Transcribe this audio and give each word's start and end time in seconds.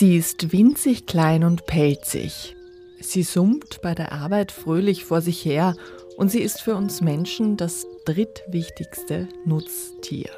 Sie 0.00 0.16
ist 0.16 0.50
winzig 0.50 1.04
klein 1.04 1.44
und 1.44 1.66
pelzig. 1.66 2.56
Sie 3.02 3.22
summt 3.22 3.82
bei 3.82 3.94
der 3.94 4.12
Arbeit 4.12 4.50
fröhlich 4.50 5.04
vor 5.04 5.20
sich 5.20 5.44
her 5.44 5.74
und 6.16 6.30
sie 6.30 6.40
ist 6.40 6.62
für 6.62 6.74
uns 6.74 7.02
Menschen 7.02 7.58
das 7.58 7.84
drittwichtigste 8.06 9.28
Nutztier. 9.44 10.30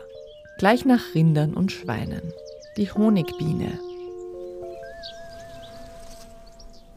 Gleich 0.59 0.85
nach 0.85 1.15
Rindern 1.15 1.55
und 1.55 1.71
Schweinen. 1.71 2.33
Die 2.77 2.91
Honigbiene. 2.91 3.79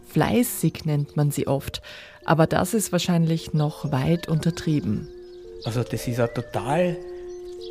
Fleißig 0.08 0.86
nennt 0.86 1.16
man 1.16 1.30
sie 1.30 1.46
oft, 1.46 1.84
aber 2.24 2.48
das 2.48 2.74
ist 2.74 2.92
wahrscheinlich 2.92 3.54
noch 3.54 3.92
weit 3.92 4.28
untertrieben. 4.28 5.08
Also 5.66 5.84
das 5.84 6.08
ist 6.08 6.20
ein 6.20 6.34
total 6.34 6.98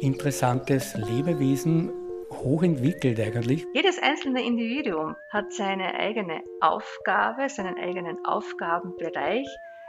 interessantes 0.01 0.95
Lebewesen, 0.95 1.91
hochentwickelt 2.45 3.19
eigentlich. 3.19 3.66
Jedes 3.75 4.01
einzelne 4.01 4.45
Individuum 4.45 5.16
hat 5.30 5.52
seine 5.52 5.95
eigene 5.95 6.43
Aufgabe, 6.61 7.48
seinen 7.48 7.77
eigenen 7.79 8.25
Aufgabenbereich. 8.25 9.47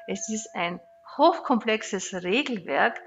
Es 0.07 0.29
ist 0.29 0.49
ein 0.53 0.79
hochkomplexes 1.17 2.23
Regelwerk. 2.23 3.01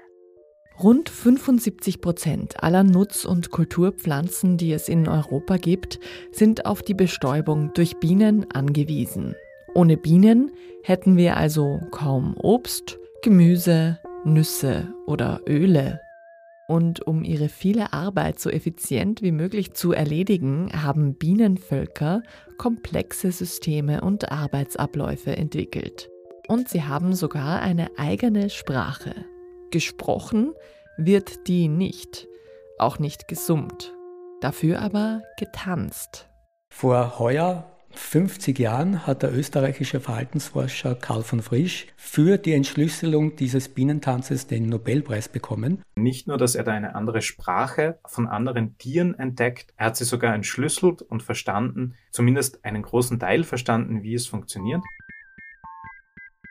Rund 0.81 1.09
75 1.09 1.99
Prozent 1.99 2.63
aller 2.63 2.83
Nutz- 2.83 3.25
und 3.25 3.51
Kulturpflanzen, 3.51 4.57
die 4.57 4.71
es 4.71 4.87
in 4.87 5.09
Europa 5.09 5.57
gibt, 5.57 5.99
sind 6.31 6.65
auf 6.65 6.81
die 6.81 6.93
Bestäubung 6.93 7.73
durch 7.73 7.97
Bienen 7.97 8.49
angewiesen. 8.51 9.35
Ohne 9.73 9.97
Bienen 9.97 10.51
hätten 10.83 11.17
wir 11.17 11.35
also 11.35 11.81
kaum 11.91 12.35
Obst, 12.37 12.97
Gemüse, 13.23 13.99
Nüsse 14.23 14.93
oder 15.05 15.41
Öle. 15.47 15.99
Und 16.69 17.01
um 17.07 17.23
ihre 17.23 17.49
viele 17.49 17.93
Arbeit 17.93 18.39
so 18.39 18.51
effizient 18.51 19.23
wie 19.23 19.31
möglich 19.31 19.73
zu 19.73 19.91
erledigen, 19.91 20.69
haben 20.71 21.15
Bienenvölker 21.15 22.21
komplexe 22.59 23.31
Systeme 23.31 24.01
und 24.01 24.31
Arbeitsabläufe 24.31 25.35
entwickelt. 25.35 26.11
Und 26.47 26.69
sie 26.69 26.83
haben 26.83 27.15
sogar 27.15 27.63
eine 27.63 27.89
eigene 27.97 28.51
Sprache. 28.51 29.15
Gesprochen 29.71 30.53
wird 30.95 31.47
die 31.47 31.69
nicht, 31.69 32.27
auch 32.77 32.99
nicht 32.99 33.27
gesummt. 33.27 33.95
Dafür 34.39 34.79
aber 34.79 35.23
getanzt. 35.39 36.29
Vor 36.69 37.17
heuer 37.17 37.68
50 37.91 38.57
Jahren 38.59 39.05
hat 39.05 39.23
der 39.23 39.33
österreichische 39.33 39.99
Verhaltensforscher 39.99 40.95
Karl 40.95 41.23
von 41.23 41.41
Frisch 41.41 41.87
für 41.95 42.37
die 42.37 42.53
Entschlüsselung 42.53 43.35
dieses 43.35 43.69
Bienentanzes 43.69 44.47
den 44.47 44.69
Nobelpreis 44.69 45.29
bekommen. 45.29 45.83
Nicht 45.95 46.27
nur, 46.27 46.37
dass 46.37 46.55
er 46.55 46.63
da 46.63 46.71
eine 46.71 46.95
andere 46.95 47.21
Sprache 47.21 47.99
von 48.05 48.27
anderen 48.27 48.77
Tieren 48.77 49.13
entdeckt, 49.17 49.73
er 49.77 49.87
hat 49.87 49.97
sie 49.97 50.05
sogar 50.05 50.33
entschlüsselt 50.33 51.01
und 51.01 51.23
verstanden, 51.23 51.95
zumindest 52.11 52.65
einen 52.65 52.81
großen 52.81 53.19
Teil 53.19 53.43
verstanden, 53.43 54.03
wie 54.03 54.13
es 54.13 54.27
funktioniert. 54.27 54.83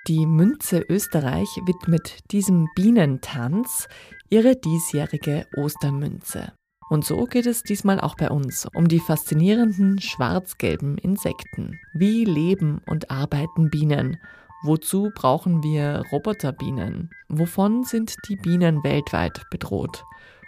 Die 0.06 0.27
Münze 0.27 0.83
Österreich 0.89 1.48
widmet 1.66 2.31
diesem 2.31 2.69
Bienentanz 2.75 3.89
ihre 4.31 4.56
diesjährige 4.56 5.47
Ostermünze. 5.56 6.53
Und 6.89 7.05
so 7.05 7.25
geht 7.25 7.47
es 7.47 7.62
diesmal 7.62 8.00
auch 8.00 8.14
bei 8.17 8.31
uns 8.31 8.67
um 8.75 8.89
die 8.89 9.00
faszinierenden 9.00 10.00
schwarz-gelben 10.00 10.97
Insekten. 10.98 11.78
Wie 11.92 12.25
leben 12.25 12.81
und 12.86 13.11
arbeiten 13.11 13.69
Bienen? 13.69 14.19
Wozu 14.62 15.11
brauchen 15.14 15.62
wir 15.62 16.03
Roboterbienen? 16.11 17.11
Wovon 17.28 17.84
sind 17.84 18.16
die 18.28 18.36
Bienen 18.36 18.83
weltweit 18.83 19.42
bedroht? 19.50 20.05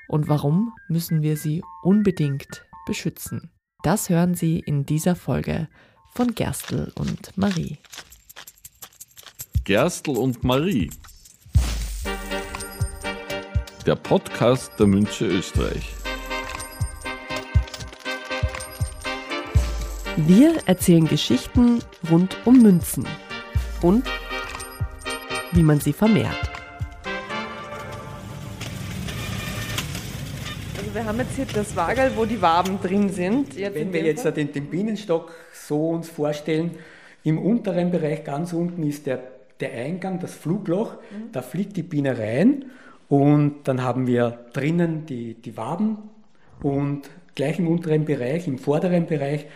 Und 0.08 0.28
warum 0.28 0.72
müssen 0.88 1.22
wir 1.22 1.36
sie 1.36 1.62
unbedingt 1.82 2.64
beschützen? 2.86 3.50
Das 3.82 4.08
hören 4.08 4.34
Sie 4.34 4.58
in 4.58 4.84
dieser 4.84 5.14
Folge 5.14 5.68
von 6.12 6.34
Gerstl 6.34 6.92
und 6.98 7.36
Marie. 7.36 7.78
Gerstl 9.64 10.16
und 10.16 10.42
Marie. 10.42 10.90
Der 13.86 13.94
Podcast 13.94 14.72
der 14.78 14.86
Münze 14.86 15.26
Österreich. 15.26 15.99
Wir 20.16 20.56
erzählen 20.66 21.06
Geschichten 21.06 21.78
rund 22.10 22.36
um 22.44 22.60
Münzen 22.60 23.06
und 23.80 24.04
wie 25.52 25.62
man 25.62 25.78
sie 25.78 25.92
vermehrt. 25.92 26.50
Also 30.76 30.94
wir 30.94 31.04
haben 31.04 31.18
jetzt 31.18 31.36
hier 31.36 31.46
das 31.54 31.76
Wagel, 31.76 32.10
wo 32.16 32.24
die 32.24 32.42
Waben 32.42 32.80
drin 32.80 33.08
sind. 33.10 33.54
Jetzt 33.54 33.74
Wenn 33.76 33.92
wir 33.92 34.02
jetzt 34.02 34.24
den, 34.24 34.52
den, 34.52 34.66
Bienenstock 34.66 35.32
so 35.52 35.90
uns 35.90 36.08
vorstellen, 36.08 36.72
im 37.22 37.38
unteren 37.38 37.92
Bereich 37.92 38.24
ganz 38.24 38.52
unten 38.52 38.82
ist 38.82 39.06
der, 39.06 39.22
der 39.60 39.72
Eingang, 39.72 40.18
das 40.18 40.34
Flugloch, 40.34 40.94
mhm. 40.94 41.30
da 41.30 41.40
fliegt 41.40 41.76
die 41.76 41.84
Biene 41.84 42.18
rein 42.18 42.64
und 43.08 43.60
dann 43.64 43.82
haben 43.82 44.08
wir 44.08 44.46
drinnen 44.52 45.06
die, 45.06 45.34
die 45.34 45.56
Waben 45.56 45.98
und 46.62 47.08
gleich 47.36 47.60
im 47.60 47.68
unteren 47.68 48.04
Bereich, 48.04 48.48
im 48.48 48.58
vorderen 48.58 49.06
Bereich, 49.06 49.46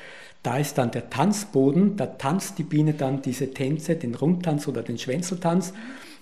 da 0.45 0.59
ist 0.59 0.77
dann 0.77 0.91
der 0.91 1.09
Tanzboden, 1.11 1.97
da 1.97 2.07
tanzt 2.07 2.59
die 2.59 2.65
Biene 2.65 2.93
dann 2.93 3.23
diese 3.23 3.53
Tänze, 3.53 3.97
den 3.97 4.15
Rundtanz 4.15 4.69
oder 4.69 4.83
den 4.83 4.99
Schwänzeltanz. 4.99 5.73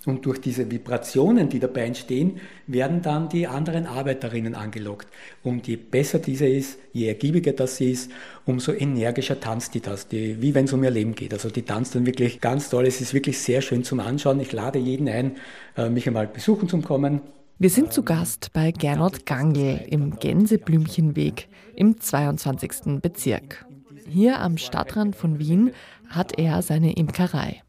Und 0.04 0.26
durch 0.26 0.40
diese 0.40 0.68
Vibrationen, 0.68 1.48
die 1.48 1.60
dabei 1.60 1.82
entstehen, 1.82 2.40
werden 2.66 3.02
dann 3.02 3.28
die 3.28 3.46
anderen 3.46 3.86
Arbeiterinnen 3.86 4.54
angelockt. 4.54 5.06
Und 5.44 5.68
je 5.68 5.76
besser 5.76 6.18
diese 6.18 6.46
ist, 6.46 6.78
je 6.92 7.06
ergiebiger 7.06 7.52
das 7.52 7.80
ist, 7.80 8.10
umso 8.44 8.72
energischer 8.72 9.38
tanzt 9.38 9.74
die 9.74 9.80
das, 9.80 10.08
die, 10.08 10.40
wie 10.42 10.54
wenn 10.54 10.64
es 10.64 10.72
um 10.72 10.82
ihr 10.82 10.90
Leben 10.90 11.14
geht. 11.14 11.32
Also 11.32 11.50
die 11.50 11.62
tanzt 11.62 11.94
dann 11.94 12.06
wirklich 12.06 12.40
ganz 12.40 12.70
toll. 12.70 12.86
Es 12.86 13.00
ist 13.00 13.14
wirklich 13.14 13.38
sehr 13.38 13.60
schön 13.60 13.84
zum 13.84 14.00
Anschauen. 14.00 14.40
Ich 14.40 14.52
lade 14.52 14.78
jeden 14.78 15.08
ein, 15.08 15.36
äh, 15.76 15.88
mich 15.88 16.06
einmal 16.06 16.26
besuchen 16.26 16.68
zu 16.68 16.80
kommen. 16.80 17.20
Wir 17.58 17.70
sind 17.70 17.92
zu 17.92 18.02
Gast 18.02 18.50
bei 18.52 18.72
Gernot 18.72 19.24
Gangl 19.24 19.80
im 19.88 20.18
Gänseblümchenweg 20.18 21.48
im 21.76 22.00
22. 22.00 23.00
Bezirk. 23.00 23.64
Hier 24.08 24.40
am 24.40 24.58
Stadtrand 24.58 25.16
von 25.16 25.38
Wien 25.38 25.72
hat 26.08 26.38
er 26.38 26.62
seine 26.62 26.94
Imkerei. 26.94 27.62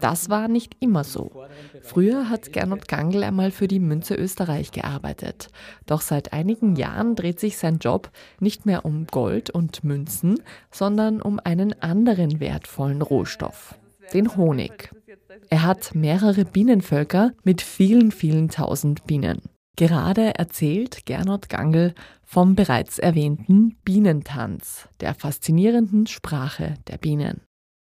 Das 0.00 0.28
war 0.28 0.48
nicht 0.48 0.76
immer 0.80 1.04
so. 1.04 1.30
Früher 1.82 2.28
hat 2.28 2.52
Gernot 2.52 2.86
Gangl 2.86 3.24
einmal 3.24 3.50
für 3.50 3.66
die 3.66 3.80
Münze 3.80 4.14
Österreich 4.14 4.72
gearbeitet. 4.72 5.48
Doch 5.86 6.00
seit 6.00 6.32
einigen 6.32 6.76
Jahren 6.76 7.16
dreht 7.16 7.40
sich 7.40 7.56
sein 7.56 7.78
Job 7.78 8.10
nicht 8.38 8.66
mehr 8.66 8.84
um 8.84 9.06
Gold 9.06 9.50
und 9.50 9.82
Münzen, 9.82 10.40
sondern 10.70 11.20
um 11.20 11.40
einen 11.42 11.80
anderen 11.82 12.40
wertvollen 12.40 13.02
Rohstoff, 13.02 13.78
den 14.12 14.36
Honig. 14.36 14.90
Er 15.48 15.64
hat 15.64 15.94
mehrere 15.94 16.44
Bienenvölker 16.44 17.32
mit 17.42 17.62
vielen, 17.62 18.12
vielen 18.12 18.48
tausend 18.48 19.06
Bienen. 19.06 19.42
Gerade 19.80 20.34
erzählt 20.34 21.06
Gernot 21.06 21.48
Gangl 21.48 21.94
vom 22.22 22.54
bereits 22.54 22.98
erwähnten 22.98 23.78
Bienentanz, 23.82 24.86
der 25.00 25.14
faszinierenden 25.14 26.06
Sprache 26.06 26.74
der 26.86 26.98
Bienen. 26.98 27.40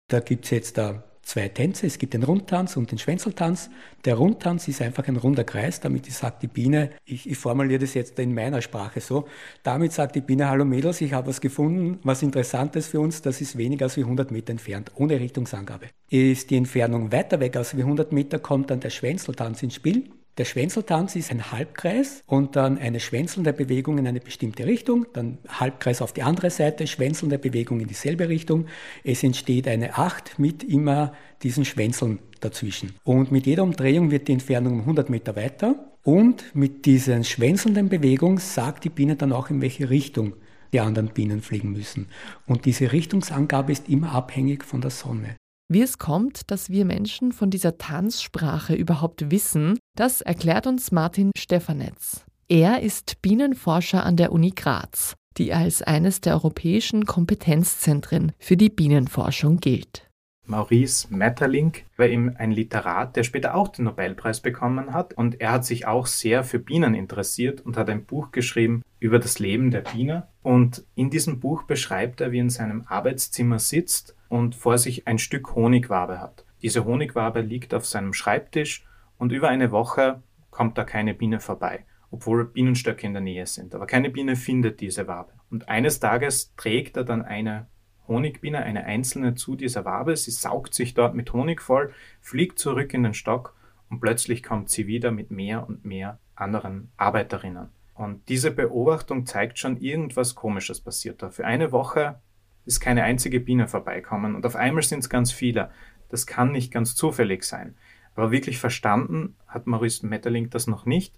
Da 0.07 0.19
gibt 0.19 0.45
es 0.45 0.49
jetzt 0.49 0.79
da 0.79 1.03
zwei 1.21 1.49
Tänze. 1.49 1.85
Es 1.85 1.99
gibt 1.99 2.15
den 2.15 2.23
Rundtanz 2.23 2.77
und 2.77 2.89
den 2.89 2.97
Schwänzeltanz. 2.97 3.69
Der 4.05 4.15
Rundtanz 4.15 4.67
ist 4.67 4.81
einfach 4.81 5.07
ein 5.07 5.17
runder 5.17 5.43
Kreis. 5.43 5.81
Damit 5.81 6.11
sagt 6.11 6.41
die 6.41 6.47
Biene, 6.47 6.89
ich, 7.05 7.29
ich, 7.29 7.37
formuliere 7.37 7.81
das 7.81 7.93
jetzt 7.93 8.17
in 8.17 8.33
meiner 8.33 8.63
Sprache 8.63 8.99
so, 8.99 9.27
damit 9.61 9.93
sagt 9.93 10.15
die 10.15 10.21
Biene, 10.21 10.49
hallo 10.49 10.65
Mädels, 10.65 10.99
ich 10.99 11.13
habe 11.13 11.27
was 11.27 11.41
gefunden, 11.41 11.99
was 12.01 12.23
Interessantes 12.23 12.87
für 12.87 13.01
uns, 13.01 13.21
das 13.21 13.39
ist 13.39 13.55
weniger 13.55 13.85
als 13.85 13.99
100 13.99 14.31
Meter 14.31 14.49
entfernt, 14.49 14.89
ohne 14.95 15.19
Richtungsangabe. 15.19 15.89
Ist 16.09 16.49
die 16.49 16.57
Entfernung 16.57 17.11
weiter 17.11 17.39
weg 17.39 17.55
als 17.55 17.75
100 17.75 18.11
Meter, 18.11 18.39
kommt 18.39 18.71
dann 18.71 18.79
der 18.79 18.89
Schwänzeltanz 18.89 19.61
ins 19.61 19.75
Spiel. 19.75 20.09
Der 20.39 20.45
Schwänzeltanz 20.45 21.15
ist 21.15 21.29
ein 21.29 21.51
Halbkreis 21.51 22.23
und 22.25 22.55
dann 22.55 22.79
eine 22.79 22.99
schwänzelnde 22.99 23.53
Bewegung 23.53 23.99
in 23.99 24.07
eine 24.07 24.19
bestimmte 24.19 24.65
Richtung, 24.65 25.05
dann 25.13 25.37
Halbkreis 25.47 26.01
auf 26.01 26.11
die 26.11 26.23
andere 26.23 26.49
Seite, 26.49 26.87
schwänzelnde 26.87 27.37
Bewegung 27.37 27.79
in 27.79 27.87
dieselbe 27.87 28.29
Richtung. 28.29 28.65
Es 29.03 29.21
entsteht 29.21 29.67
eine 29.67 29.95
Acht 29.95 30.39
mit 30.39 30.63
immer 30.63 31.13
diesen 31.43 31.65
Schwänzeln 31.65 32.17
dazwischen. 32.39 32.95
Und 33.03 33.31
mit 33.31 33.45
jeder 33.45 33.61
Umdrehung 33.61 34.09
wird 34.09 34.27
die 34.27 34.33
Entfernung 34.33 34.73
um 34.73 34.79
100 34.81 35.11
Meter 35.11 35.35
weiter 35.35 35.75
und 36.01 36.43
mit 36.55 36.87
dieser 36.87 37.23
schwänzelnden 37.23 37.89
Bewegung 37.89 38.39
sagt 38.39 38.85
die 38.85 38.89
Biene 38.89 39.15
dann 39.15 39.33
auch, 39.33 39.51
in 39.51 39.61
welche 39.61 39.91
Richtung 39.91 40.33
die 40.73 40.79
anderen 40.79 41.09
Bienen 41.09 41.41
fliegen 41.41 41.71
müssen. 41.71 42.07
Und 42.47 42.65
diese 42.65 42.91
Richtungsangabe 42.91 43.71
ist 43.71 43.87
immer 43.87 44.13
abhängig 44.13 44.63
von 44.63 44.81
der 44.81 44.89
Sonne. 44.89 45.35
Wie 45.73 45.81
es 45.81 45.97
kommt, 45.97 46.51
dass 46.51 46.69
wir 46.69 46.85
Menschen 46.85 47.31
von 47.31 47.49
dieser 47.49 47.79
Tanzsprache 47.79 48.75
überhaupt 48.75 49.31
wissen, 49.31 49.79
das 49.97 50.21
erklärt 50.21 50.67
uns 50.67 50.91
Martin 50.91 51.31
Stefanetz. 51.35 52.25
Er 52.47 52.83
ist 52.83 53.23
Bienenforscher 53.23 54.05
an 54.05 54.15
der 54.15 54.33
Uni 54.33 54.51
Graz, 54.51 55.15
die 55.37 55.51
als 55.51 55.81
eines 55.81 56.21
der 56.21 56.35
europäischen 56.35 57.07
Kompetenzzentren 57.07 58.33
für 58.37 58.55
die 58.55 58.69
Bienenforschung 58.69 59.57
gilt. 59.57 60.07
Maurice 60.45 61.07
Maeterlinck 61.09 61.85
war 61.97 62.05
eben 62.05 62.35
ein 62.35 62.51
Literat, 62.51 63.15
der 63.15 63.23
später 63.23 63.55
auch 63.55 63.69
den 63.69 63.85
Nobelpreis 63.85 64.41
bekommen 64.41 64.93
hat. 64.93 65.15
Und 65.15 65.41
er 65.41 65.53
hat 65.53 65.65
sich 65.65 65.87
auch 65.87 66.05
sehr 66.05 66.43
für 66.43 66.59
Bienen 66.59 66.93
interessiert 66.93 67.61
und 67.61 67.77
hat 67.77 67.89
ein 67.89 68.05
Buch 68.05 68.31
geschrieben 68.31 68.83
über 68.99 69.17
das 69.17 69.39
Leben 69.39 69.71
der 69.71 69.81
Biene. 69.81 70.27
Und 70.43 70.85
in 70.93 71.09
diesem 71.09 71.39
Buch 71.39 71.63
beschreibt 71.63 72.21
er, 72.21 72.31
wie 72.31 72.39
er 72.39 72.43
in 72.43 72.49
seinem 72.51 72.83
Arbeitszimmer 72.87 73.57
sitzt 73.57 74.15
und 74.33 74.55
vor 74.55 74.79
sich 74.79 75.07
ein 75.07 75.19
Stück 75.19 75.53
Honigwabe 75.53 76.19
hat. 76.19 76.43
Diese 76.63 76.85
Honigwabe 76.85 77.41
liegt 77.41 77.71
auf 77.75 77.85
seinem 77.85 78.13
Schreibtisch 78.13 78.83
und 79.19 79.31
über 79.31 79.49
eine 79.49 79.71
Woche 79.71 80.23
kommt 80.49 80.75
da 80.75 80.85
keine 80.85 81.13
Biene 81.13 81.39
vorbei, 81.39 81.85
obwohl 82.09 82.45
Bienenstöcke 82.45 83.05
in 83.05 83.13
der 83.13 83.21
Nähe 83.21 83.45
sind. 83.45 83.75
Aber 83.75 83.85
keine 83.85 84.09
Biene 84.09 84.35
findet 84.35 84.81
diese 84.81 85.07
Wabe. 85.07 85.33
Und 85.51 85.69
eines 85.69 85.99
Tages 85.99 86.51
trägt 86.55 86.97
er 86.97 87.03
dann 87.03 87.21
eine 87.21 87.67
Honigbiene, 88.07 88.63
eine 88.63 88.85
einzelne 88.85 89.35
zu 89.35 89.55
dieser 89.55 89.85
Wabe. 89.85 90.15
Sie 90.15 90.31
saugt 90.31 90.73
sich 90.73 90.95
dort 90.95 91.13
mit 91.13 91.31
Honig 91.31 91.61
voll, 91.61 91.93
fliegt 92.19 92.57
zurück 92.57 92.91
in 92.95 93.03
den 93.03 93.13
Stock 93.13 93.55
und 93.91 93.99
plötzlich 93.99 94.41
kommt 94.41 94.71
sie 94.71 94.87
wieder 94.87 95.11
mit 95.11 95.29
mehr 95.29 95.67
und 95.67 95.85
mehr 95.85 96.17
anderen 96.33 96.91
Arbeiterinnen. 96.97 97.69
Und 97.93 98.27
diese 98.29 98.49
Beobachtung 98.49 99.27
zeigt 99.27 99.59
schon, 99.59 99.77
irgendwas 99.77 100.33
Komisches 100.33 100.81
passiert 100.81 101.21
da. 101.21 101.29
Für 101.29 101.45
eine 101.45 101.71
Woche 101.71 102.19
ist 102.65 102.79
keine 102.79 103.03
einzige 103.03 103.39
Biene 103.39 103.67
vorbeikommen 103.67 104.35
und 104.35 104.45
auf 104.45 104.55
einmal 104.55 104.83
sind 104.83 104.99
es 104.99 105.09
ganz 105.09 105.31
viele. 105.31 105.71
Das 106.09 106.27
kann 106.27 106.51
nicht 106.51 106.71
ganz 106.71 106.95
zufällig 106.95 107.43
sein. 107.43 107.75
Aber 108.15 108.31
wirklich 108.31 108.59
verstanden 108.59 109.35
hat 109.47 109.67
Maurice 109.67 110.05
Metterling 110.05 110.49
das 110.49 110.67
noch 110.67 110.85
nicht. 110.85 111.15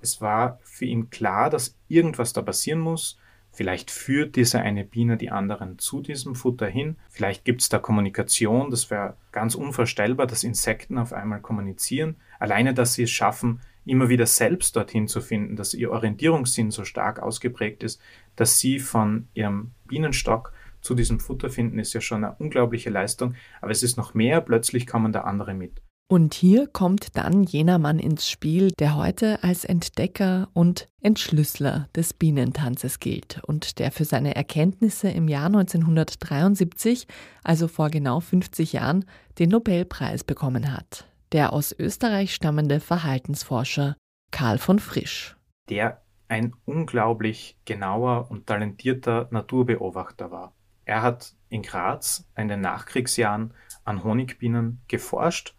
Es 0.00 0.20
war 0.20 0.58
für 0.62 0.84
ihn 0.84 1.10
klar, 1.10 1.48
dass 1.48 1.78
irgendwas 1.88 2.32
da 2.32 2.42
passieren 2.42 2.80
muss. 2.80 3.18
Vielleicht 3.50 3.90
führt 3.90 4.36
diese 4.36 4.60
eine 4.60 4.84
Biene 4.84 5.16
die 5.16 5.30
anderen 5.30 5.78
zu 5.78 6.00
diesem 6.00 6.34
Futter 6.34 6.66
hin. 6.66 6.96
Vielleicht 7.08 7.44
gibt 7.44 7.62
es 7.62 7.68
da 7.68 7.78
Kommunikation. 7.78 8.70
Das 8.70 8.90
wäre 8.90 9.16
ganz 9.30 9.54
unvorstellbar, 9.54 10.26
dass 10.26 10.44
Insekten 10.44 10.98
auf 10.98 11.12
einmal 11.12 11.40
kommunizieren. 11.40 12.16
Alleine, 12.40 12.74
dass 12.74 12.94
sie 12.94 13.04
es 13.04 13.10
schaffen, 13.10 13.60
immer 13.86 14.08
wieder 14.08 14.26
selbst 14.26 14.76
dorthin 14.76 15.08
zu 15.08 15.20
finden, 15.20 15.56
dass 15.56 15.74
ihr 15.74 15.90
Orientierungssinn 15.90 16.70
so 16.70 16.84
stark 16.84 17.20
ausgeprägt 17.20 17.82
ist, 17.82 18.00
dass 18.34 18.58
sie 18.58 18.80
von 18.80 19.28
ihrem 19.34 19.72
Bienenstock 19.86 20.52
zu 20.84 20.94
diesem 20.94 21.18
Futter 21.18 21.50
finden, 21.50 21.78
ist 21.78 21.94
ja 21.94 22.00
schon 22.00 22.24
eine 22.24 22.36
unglaubliche 22.36 22.90
Leistung. 22.90 23.34
Aber 23.60 23.72
es 23.72 23.82
ist 23.82 23.96
noch 23.96 24.14
mehr. 24.14 24.40
Plötzlich 24.40 24.86
kommen 24.86 25.12
da 25.12 25.22
andere 25.22 25.54
mit. 25.54 25.82
Und 26.06 26.34
hier 26.34 26.66
kommt 26.66 27.16
dann 27.16 27.44
jener 27.44 27.78
Mann 27.78 27.98
ins 27.98 28.28
Spiel, 28.28 28.72
der 28.78 28.94
heute 28.94 29.42
als 29.42 29.64
Entdecker 29.64 30.50
und 30.52 30.86
Entschlüsseler 31.00 31.88
des 31.96 32.12
Bienentanzes 32.12 33.00
gilt 33.00 33.42
und 33.44 33.78
der 33.78 33.90
für 33.90 34.04
seine 34.04 34.36
Erkenntnisse 34.36 35.08
im 35.08 35.28
Jahr 35.28 35.46
1973, 35.46 37.06
also 37.42 37.68
vor 37.68 37.88
genau 37.88 38.20
50 38.20 38.74
Jahren, 38.74 39.06
den 39.38 39.48
Nobelpreis 39.48 40.24
bekommen 40.24 40.72
hat. 40.76 41.08
Der 41.32 41.54
aus 41.54 41.74
Österreich 41.76 42.34
stammende 42.34 42.80
Verhaltensforscher 42.80 43.96
Karl 44.30 44.58
von 44.58 44.78
Frisch. 44.78 45.36
Der 45.70 46.02
ein 46.28 46.54
unglaublich 46.66 47.56
genauer 47.64 48.30
und 48.30 48.46
talentierter 48.46 49.28
Naturbeobachter 49.30 50.30
war. 50.30 50.52
Er 50.84 51.02
hat 51.02 51.34
in 51.48 51.62
Graz 51.62 52.28
in 52.36 52.48
den 52.48 52.60
Nachkriegsjahren 52.60 53.54
an 53.84 54.04
Honigbienen 54.04 54.80
geforscht 54.88 55.54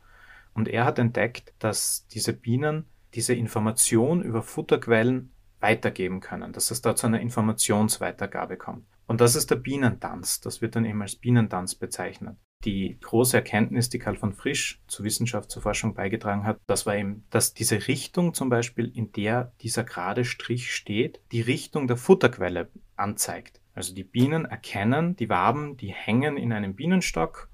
und 0.53 0.67
er 0.67 0.85
hat 0.85 0.99
entdeckt, 0.99 1.53
dass 1.59 2.07
diese 2.07 2.33
Bienen 2.33 2.85
diese 3.13 3.33
Information 3.33 4.21
über 4.21 4.41
Futterquellen 4.41 5.31
weitergeben 5.59 6.19
können, 6.19 6.53
dass 6.53 6.69
es 6.69 6.81
da 6.81 6.95
zu 6.95 7.07
einer 7.07 7.21
Informationsweitergabe 7.21 8.57
kommt. 8.57 8.85
Und 9.07 9.21
das 9.21 9.35
ist 9.35 9.51
der 9.51 9.55
Bienentanz. 9.55 10.41
Das 10.41 10.61
wird 10.61 10.75
dann 10.75 10.85
eben 10.85 11.01
als 11.01 11.15
Bienentanz 11.15 11.75
bezeichnet. 11.75 12.37
Die 12.63 12.97
große 12.99 13.37
Erkenntnis, 13.37 13.89
die 13.89 13.99
Karl 13.99 14.15
von 14.15 14.33
Frisch 14.33 14.81
zur 14.87 15.05
Wissenschaft, 15.05 15.51
zur 15.51 15.61
Forschung 15.61 15.93
beigetragen 15.93 16.45
hat, 16.45 16.59
das 16.65 16.85
war 16.85 16.95
eben, 16.95 17.25
dass 17.29 17.53
diese 17.53 17.87
Richtung 17.87 18.33
zum 18.33 18.49
Beispiel, 18.49 18.91
in 18.95 19.11
der 19.11 19.53
dieser 19.61 19.83
gerade 19.83 20.25
Strich 20.25 20.73
steht, 20.73 21.21
die 21.31 21.41
Richtung 21.41 21.87
der 21.87 21.97
Futterquelle 21.97 22.69
anzeigt. 22.95 23.61
Also 23.75 23.93
die 23.93 24.03
Bienen 24.03 24.45
erkennen 24.45 25.15
die 25.17 25.29
Waben, 25.29 25.77
die 25.77 25.93
hängen 25.93 26.37
in 26.37 26.53
einem 26.53 26.75
Bienenstock 26.75 27.49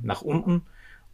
nach 0.00 0.22
unten 0.22 0.62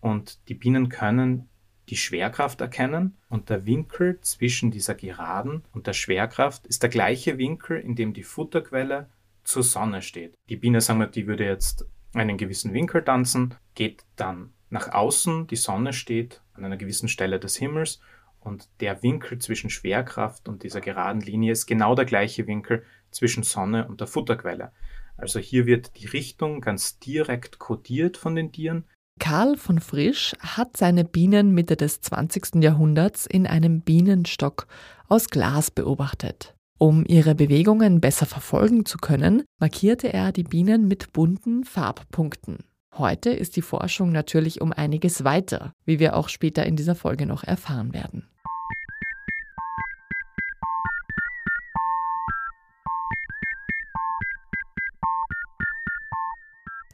und 0.01 0.49
die 0.49 0.55
Bienen 0.55 0.91
können 0.91 1.49
die 1.89 1.97
Schwerkraft 1.97 2.61
erkennen 2.61 3.17
und 3.29 3.51
der 3.51 3.67
Winkel 3.67 4.21
zwischen 4.21 4.71
dieser 4.71 4.95
Geraden 4.95 5.65
und 5.73 5.87
der 5.87 5.93
Schwerkraft 5.93 6.67
ist 6.67 6.83
der 6.83 6.91
gleiche 6.91 7.39
Winkel, 7.39 7.81
in 7.81 7.97
dem 7.97 8.13
die 8.13 8.23
Futterquelle 8.23 9.09
zur 9.43 9.63
Sonne 9.65 10.03
steht. 10.03 10.35
Die 10.49 10.57
Biene, 10.57 10.81
sagen 10.81 11.01
wir, 11.01 11.09
die 11.09 11.27
würde 11.27 11.45
jetzt 11.45 11.87
einen 12.15 12.37
gewissen 12.37 12.73
Winkel 12.73 13.03
tanzen, 13.03 13.55
geht 13.75 14.05
dann 14.15 14.53
nach 14.69 14.93
außen, 14.93 15.47
die 15.49 15.57
Sonne 15.57 15.93
steht 15.93 16.43
an 16.53 16.65
einer 16.65 16.77
gewissen 16.77 17.09
Stelle 17.09 17.41
des 17.41 17.57
Himmels 17.57 18.01
und 18.39 18.69
der 18.81 19.03
Winkel 19.03 19.39
zwischen 19.39 19.71
Schwerkraft 19.71 20.49
und 20.49 20.63
dieser 20.63 20.81
geraden 20.81 21.21
Linie 21.21 21.53
ist 21.53 21.67
genau 21.67 21.95
der 21.95 22.05
gleiche 22.05 22.47
Winkel 22.47 22.85
zwischen 23.11 23.43
Sonne 23.43 23.87
und 23.89 24.01
der 24.01 24.07
Futterquelle. 24.07 24.73
Also 25.17 25.39
hier 25.39 25.67
wird 25.67 26.01
die 26.01 26.07
Richtung 26.07 26.61
ganz 26.61 26.99
direkt 26.99 27.59
kodiert 27.59 28.17
von 28.17 28.35
den 28.35 28.53
Tieren. 28.53 28.85
Karl 29.19 29.57
von 29.57 29.81
Frisch 29.81 30.35
hat 30.41 30.77
seine 30.77 31.05
Bienen 31.05 31.53
Mitte 31.53 31.77
des 31.77 32.01
20. 32.01 32.63
Jahrhunderts 32.63 33.27
in 33.27 33.47
einem 33.47 33.83
Bienenstock 33.83 34.67
aus 35.09 35.29
Glas 35.29 35.71
beobachtet. 35.71 36.55
Um 36.79 37.05
ihre 37.07 37.35
Bewegungen 37.35 38.01
besser 38.01 38.25
verfolgen 38.25 38.87
zu 38.87 38.97
können, 38.97 39.45
markierte 39.59 40.11
er 40.11 40.33
die 40.33 40.45
Bienen 40.45 40.89
mit 40.89 41.13
bunten 41.13 41.65
Farbpunkten. 41.65 42.65
Heute 42.97 43.29
ist 43.29 43.57
die 43.57 43.63
Forschung 43.63 44.13
natürlich 44.13 44.63
um 44.63 44.73
einiges 44.73 45.23
weiter, 45.23 45.75
wie 45.85 45.99
wir 45.99 46.17
auch 46.17 46.31
später 46.31 46.65
in 46.65 46.77
dieser 46.77 46.95
Folge 46.95 47.27
noch 47.27 47.45
erfahren 47.45 47.93
werden. 47.93 48.29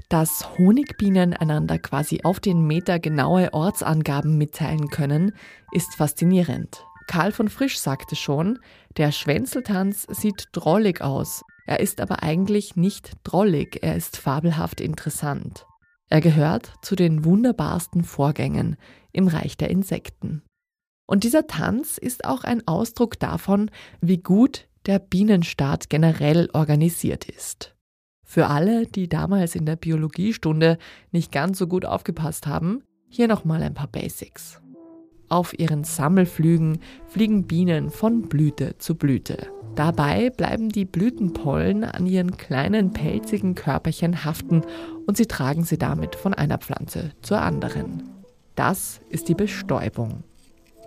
Dass 0.09 0.57
Honigbienen 0.57 1.33
einander 1.33 1.79
quasi 1.81 2.21
auf 2.23 2.39
den 2.39 2.65
Meter 2.65 3.01
genaue 3.01 3.53
Ortsangaben 3.53 4.39
mitteilen 4.39 4.89
können, 4.89 5.33
ist 5.73 5.97
faszinierend. 5.97 6.85
Karl 7.09 7.33
von 7.33 7.49
Frisch 7.49 7.79
sagte 7.79 8.15
schon, 8.15 8.59
der 8.97 9.11
Schwänzeltanz 9.11 10.07
sieht 10.09 10.49
drollig 10.53 11.01
aus. 11.01 11.43
Er 11.67 11.81
ist 11.81 12.01
aber 12.01 12.23
eigentlich 12.23 12.77
nicht 12.77 13.13
drollig, 13.25 13.83
er 13.83 13.97
ist 13.97 14.17
fabelhaft 14.17 14.81
interessant. 14.81 15.67
Er 16.09 16.21
gehört 16.21 16.73
zu 16.83 16.95
den 16.95 17.25
wunderbarsten 17.25 18.05
Vorgängen 18.05 18.77
im 19.13 19.27
Reich 19.27 19.57
der 19.57 19.71
Insekten. 19.71 20.43
Und 21.07 21.25
dieser 21.25 21.49
Tanz 21.49 21.99
ist 21.99 22.25
auch 22.25 22.45
ein 22.45 22.67
Ausdruck 22.67 23.19
davon, 23.19 23.71
wie 24.01 24.19
gut 24.19 24.69
der 24.87 25.01
Bienenstaat 25.01 25.91
generell 25.91 26.49
organisiert 26.53 27.29
ist. 27.29 27.76
Für 28.29 28.49
alle, 28.49 28.87
die 28.87 29.09
damals 29.09 29.55
in 29.55 29.67
der 29.67 29.77
Biologiestunde 29.77 30.79
nicht 31.13 31.31
ganz 31.31 31.59
so 31.59 31.69
gut 31.69 31.87
aufgepasst 31.87 32.49
haben, 32.49 32.83
hier 33.09 33.29
nochmal 33.29 33.63
ein 33.63 33.73
paar 33.73 33.87
Basics. 33.87 34.61
Auf 35.29 35.59
ihren 35.59 35.85
Sammelflügen 35.85 36.81
fliegen 37.07 37.45
Bienen 37.47 37.89
von 37.89 38.23
Blüte 38.23 38.77
zu 38.79 38.97
Blüte. 38.97 39.47
Dabei 39.77 40.31
bleiben 40.31 40.71
die 40.71 40.85
Blütenpollen 40.85 41.85
an 41.85 42.07
ihren 42.07 42.37
kleinen 42.37 42.93
pelzigen 42.93 43.55
Körperchen 43.55 44.25
haften 44.25 44.63
und 45.07 45.17
sie 45.17 45.27
tragen 45.27 45.65
sie 45.65 45.79
damit 45.79 46.17
von 46.17 46.35
einer 46.35 46.59
Pflanze 46.59 47.13
zur 47.23 47.41
anderen. 47.41 48.03
Das 48.57 49.01
ist 49.09 49.29
die 49.29 49.35
Bestäubung. 49.35 50.25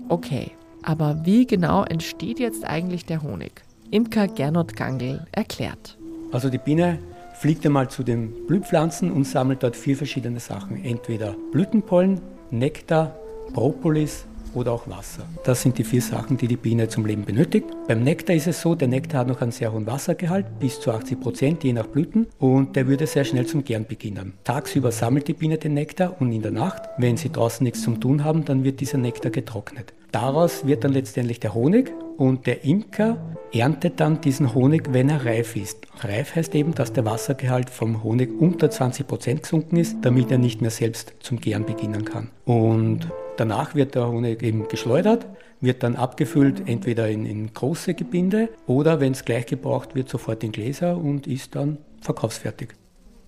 Okay, 0.10 0.52
aber 0.84 1.26
wie 1.26 1.48
genau 1.48 1.84
entsteht 1.84 2.40
jetzt 2.40 2.66
eigentlich 2.66 3.06
der 3.06 3.22
Honig? 3.24 3.64
Imker 3.92 4.28
Gernot 4.28 4.76
Gangl 4.76 5.26
erklärt. 5.32 5.98
Also 6.32 6.50
die 6.50 6.58
Biene 6.58 7.00
fliegt 7.40 7.66
einmal 7.66 7.90
zu 7.90 8.04
den 8.04 8.34
Blühpflanzen 8.48 9.12
und 9.12 9.24
sammelt 9.24 9.64
dort 9.64 9.78
vier 9.78 9.96
verschiedene 9.96 10.42
Sachen. 10.42 10.84
Entweder 10.84 11.36
Blütenpollen, 11.54 12.20
Nektar, 12.52 13.16
Propolis 13.54 14.26
oder 14.54 14.74
auch 14.74 14.90
Wasser. 14.90 15.24
Das 15.46 15.62
sind 15.62 15.78
die 15.78 15.86
vier 15.86 16.02
Sachen, 16.02 16.36
die 16.36 16.48
die 16.48 16.58
Biene 16.58 16.90
zum 16.90 17.06
Leben 17.06 17.24
benötigt. 17.24 17.68
Beim 17.88 18.04
Nektar 18.04 18.36
ist 18.36 18.48
es 18.48 18.60
so, 18.60 18.76
der 18.76 18.90
Nektar 18.90 19.22
hat 19.22 19.28
noch 19.28 19.42
einen 19.42 19.54
sehr 19.54 19.72
hohen 19.72 19.88
Wassergehalt, 19.88 20.60
bis 20.60 20.82
zu 20.82 20.92
80 20.92 21.22
Prozent, 21.22 21.64
je 21.64 21.72
nach 21.72 21.88
Blüten, 21.88 22.28
und 22.40 22.76
der 22.76 22.88
würde 22.88 23.08
sehr 23.08 23.24
schnell 23.24 23.46
zum 23.46 23.64
Gären 23.64 23.86
beginnen. 23.86 24.34
Tagsüber 24.44 24.92
sammelt 24.92 25.30
die 25.30 25.34
Biene 25.34 25.58
den 25.58 25.76
Nektar 25.76 26.20
und 26.20 26.34
in 26.34 26.42
der 26.42 26.52
Nacht, 26.52 26.82
wenn 26.98 27.16
sie 27.16 27.32
draußen 27.32 27.64
nichts 27.64 27.84
zum 27.84 28.02
Tun 28.02 28.26
haben, 28.26 28.44
dann 28.44 28.66
wird 28.66 28.82
dieser 28.82 28.98
Nektar 28.98 29.32
getrocknet. 29.32 29.94
Daraus 30.12 30.66
wird 30.66 30.84
dann 30.84 30.94
letztendlich 30.94 31.40
der 31.40 31.54
Honig 31.54 31.94
und 32.18 32.48
der 32.48 32.66
Imker 32.66 33.18
erntet 33.54 34.00
dann 34.00 34.22
diesen 34.22 34.54
Honig, 34.54 34.92
wenn 34.92 35.10
er 35.10 35.26
reif 35.26 35.56
ist. 35.56 35.86
Reif 36.02 36.36
heißt 36.36 36.54
eben, 36.56 36.74
dass 36.74 36.94
der 36.94 37.06
Wassergehalt 37.06 37.70
vom 37.70 38.04
Honig 38.04 38.30
unter 38.40 38.70
20 38.70 39.08
Prozent 39.08 39.44
gesunken 39.44 39.78
ist, 39.78 39.98
damit 40.02 40.32
er 40.32 40.38
nicht 40.38 40.62
mehr 40.62 40.72
selbst 40.72 41.14
zum 41.20 41.40
Gären 41.40 41.66
beginnen 41.66 42.06
kann. 42.06 42.30
Und 42.46 43.10
danach 43.38 43.76
wird 43.76 43.96
der 43.96 44.08
Honig 44.10 44.42
eben 44.42 44.68
geschleudert, 44.68 45.28
wird 45.62 45.84
dann 45.84 45.96
abgefüllt 45.96 46.68
entweder 46.68 47.08
in, 47.10 47.26
in 47.26 47.54
große 47.54 47.94
Gebinde 47.94 48.50
oder 48.66 49.00
wenn 49.00 49.12
es 49.12 49.26
gleich 49.26 49.46
gebraucht 49.46 49.96
wird, 49.96 50.10
sofort 50.10 50.44
in 50.44 50.52
Gläser 50.52 50.98
und 50.98 51.28
ist 51.28 51.56
dann 51.56 51.78
verkaufsfertig. 52.02 52.70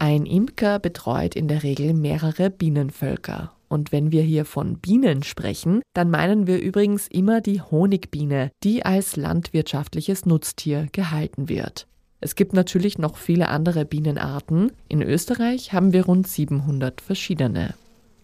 Ein 0.01 0.25
Imker 0.25 0.79
betreut 0.79 1.35
in 1.35 1.47
der 1.47 1.61
Regel 1.61 1.93
mehrere 1.93 2.49
Bienenvölker. 2.49 3.53
Und 3.67 3.91
wenn 3.91 4.11
wir 4.11 4.23
hier 4.23 4.45
von 4.45 4.79
Bienen 4.79 5.21
sprechen, 5.21 5.83
dann 5.93 6.09
meinen 6.09 6.47
wir 6.47 6.59
übrigens 6.59 7.07
immer 7.07 7.39
die 7.39 7.61
Honigbiene, 7.61 8.49
die 8.63 8.83
als 8.83 9.15
landwirtschaftliches 9.15 10.25
Nutztier 10.25 10.87
gehalten 10.91 11.49
wird. 11.49 11.85
Es 12.19 12.33
gibt 12.33 12.53
natürlich 12.53 12.97
noch 12.97 13.15
viele 13.15 13.49
andere 13.49 13.85
Bienenarten. 13.85 14.71
In 14.87 15.03
Österreich 15.03 15.71
haben 15.71 15.93
wir 15.93 16.05
rund 16.05 16.27
700 16.27 16.99
verschiedene. 16.99 17.75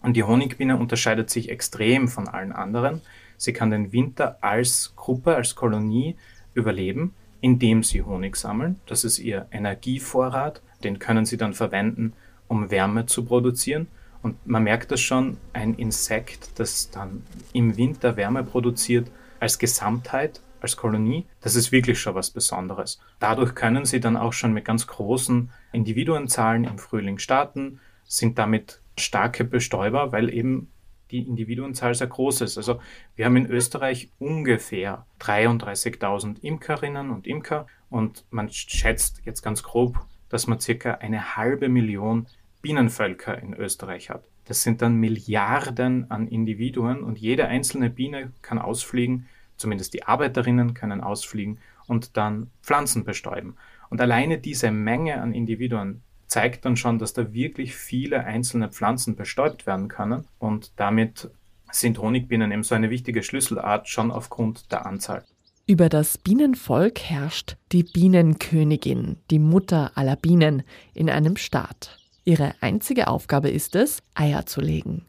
Und 0.02 0.16
die 0.16 0.24
Honigbiene 0.24 0.76
unterscheidet 0.76 1.30
sich 1.30 1.48
extrem 1.48 2.08
von 2.08 2.26
allen 2.26 2.50
anderen. 2.50 3.02
Sie 3.36 3.52
kann 3.52 3.70
den 3.70 3.92
Winter 3.92 4.38
als 4.40 4.94
Gruppe, 4.96 5.36
als 5.36 5.54
Kolonie 5.54 6.16
überleben, 6.54 7.14
indem 7.40 7.84
sie 7.84 8.02
Honig 8.02 8.34
sammeln. 8.34 8.80
Das 8.86 9.04
ist 9.04 9.20
ihr 9.20 9.46
Energievorrat. 9.52 10.60
Den 10.84 10.98
können 10.98 11.26
sie 11.26 11.36
dann 11.36 11.54
verwenden, 11.54 12.12
um 12.46 12.70
Wärme 12.70 13.06
zu 13.06 13.24
produzieren. 13.24 13.88
Und 14.22 14.46
man 14.46 14.64
merkt 14.64 14.90
das 14.90 15.00
schon, 15.00 15.36
ein 15.52 15.74
Insekt, 15.74 16.58
das 16.58 16.90
dann 16.90 17.22
im 17.52 17.76
Winter 17.76 18.16
Wärme 18.16 18.42
produziert, 18.42 19.10
als 19.40 19.58
Gesamtheit, 19.58 20.40
als 20.60 20.76
Kolonie, 20.76 21.26
das 21.40 21.54
ist 21.54 21.70
wirklich 21.70 22.00
schon 22.00 22.14
was 22.14 22.30
Besonderes. 22.30 23.00
Dadurch 23.20 23.54
können 23.54 23.84
sie 23.84 24.00
dann 24.00 24.16
auch 24.16 24.32
schon 24.32 24.52
mit 24.52 24.64
ganz 24.64 24.86
großen 24.86 25.50
Individuenzahlen 25.72 26.64
im 26.64 26.78
Frühling 26.78 27.18
starten, 27.18 27.80
sind 28.04 28.38
damit 28.38 28.80
starke 28.98 29.44
Bestäuber, 29.44 30.12
weil 30.12 30.32
eben 30.32 30.68
die 31.10 31.26
Individuenzahl 31.26 31.94
sehr 31.94 32.06
groß 32.06 32.42
ist. 32.42 32.58
Also 32.58 32.80
wir 33.16 33.24
haben 33.24 33.36
in 33.36 33.46
Österreich 33.46 34.10
ungefähr 34.18 35.06
33.000 35.20 36.42
Imkerinnen 36.42 37.10
und 37.10 37.26
Imker 37.26 37.66
und 37.88 38.24
man 38.30 38.50
schätzt 38.50 39.22
jetzt 39.24 39.42
ganz 39.42 39.62
grob, 39.62 39.98
dass 40.28 40.46
man 40.46 40.60
circa 40.60 40.94
eine 40.94 41.36
halbe 41.36 41.68
Million 41.68 42.26
Bienenvölker 42.62 43.40
in 43.40 43.54
Österreich 43.54 44.10
hat. 44.10 44.24
Das 44.46 44.62
sind 44.62 44.82
dann 44.82 44.96
Milliarden 44.96 46.10
an 46.10 46.26
Individuen 46.26 47.02
und 47.02 47.18
jede 47.18 47.48
einzelne 47.48 47.90
Biene 47.90 48.32
kann 48.42 48.58
ausfliegen, 48.58 49.28
zumindest 49.56 49.94
die 49.94 50.04
Arbeiterinnen 50.04 50.74
können 50.74 51.00
ausfliegen 51.00 51.58
und 51.86 52.16
dann 52.16 52.50
Pflanzen 52.62 53.04
bestäuben. 53.04 53.56
Und 53.90 54.00
alleine 54.00 54.38
diese 54.38 54.70
Menge 54.70 55.20
an 55.20 55.32
Individuen 55.32 56.02
zeigt 56.26 56.64
dann 56.64 56.76
schon, 56.76 56.98
dass 56.98 57.12
da 57.12 57.32
wirklich 57.32 57.74
viele 57.74 58.24
einzelne 58.24 58.68
Pflanzen 58.68 59.16
bestäubt 59.16 59.66
werden 59.66 59.88
können 59.88 60.26
und 60.38 60.72
damit 60.76 61.30
sind 61.70 61.98
Honigbienen 61.98 62.52
eben 62.52 62.62
so 62.62 62.74
eine 62.74 62.90
wichtige 62.90 63.22
Schlüsselart 63.22 63.88
schon 63.88 64.10
aufgrund 64.10 64.72
der 64.72 64.86
Anzahl. 64.86 65.24
Über 65.70 65.90
das 65.90 66.16
Bienenvolk 66.16 66.98
herrscht 66.98 67.58
die 67.72 67.82
Bienenkönigin, 67.82 69.18
die 69.30 69.38
Mutter 69.38 69.92
aller 69.96 70.16
Bienen, 70.16 70.62
in 70.94 71.10
einem 71.10 71.36
Staat. 71.36 71.98
Ihre 72.24 72.54
einzige 72.62 73.06
Aufgabe 73.06 73.50
ist 73.50 73.76
es, 73.76 74.02
Eier 74.14 74.46
zu 74.46 74.62
legen. 74.62 75.04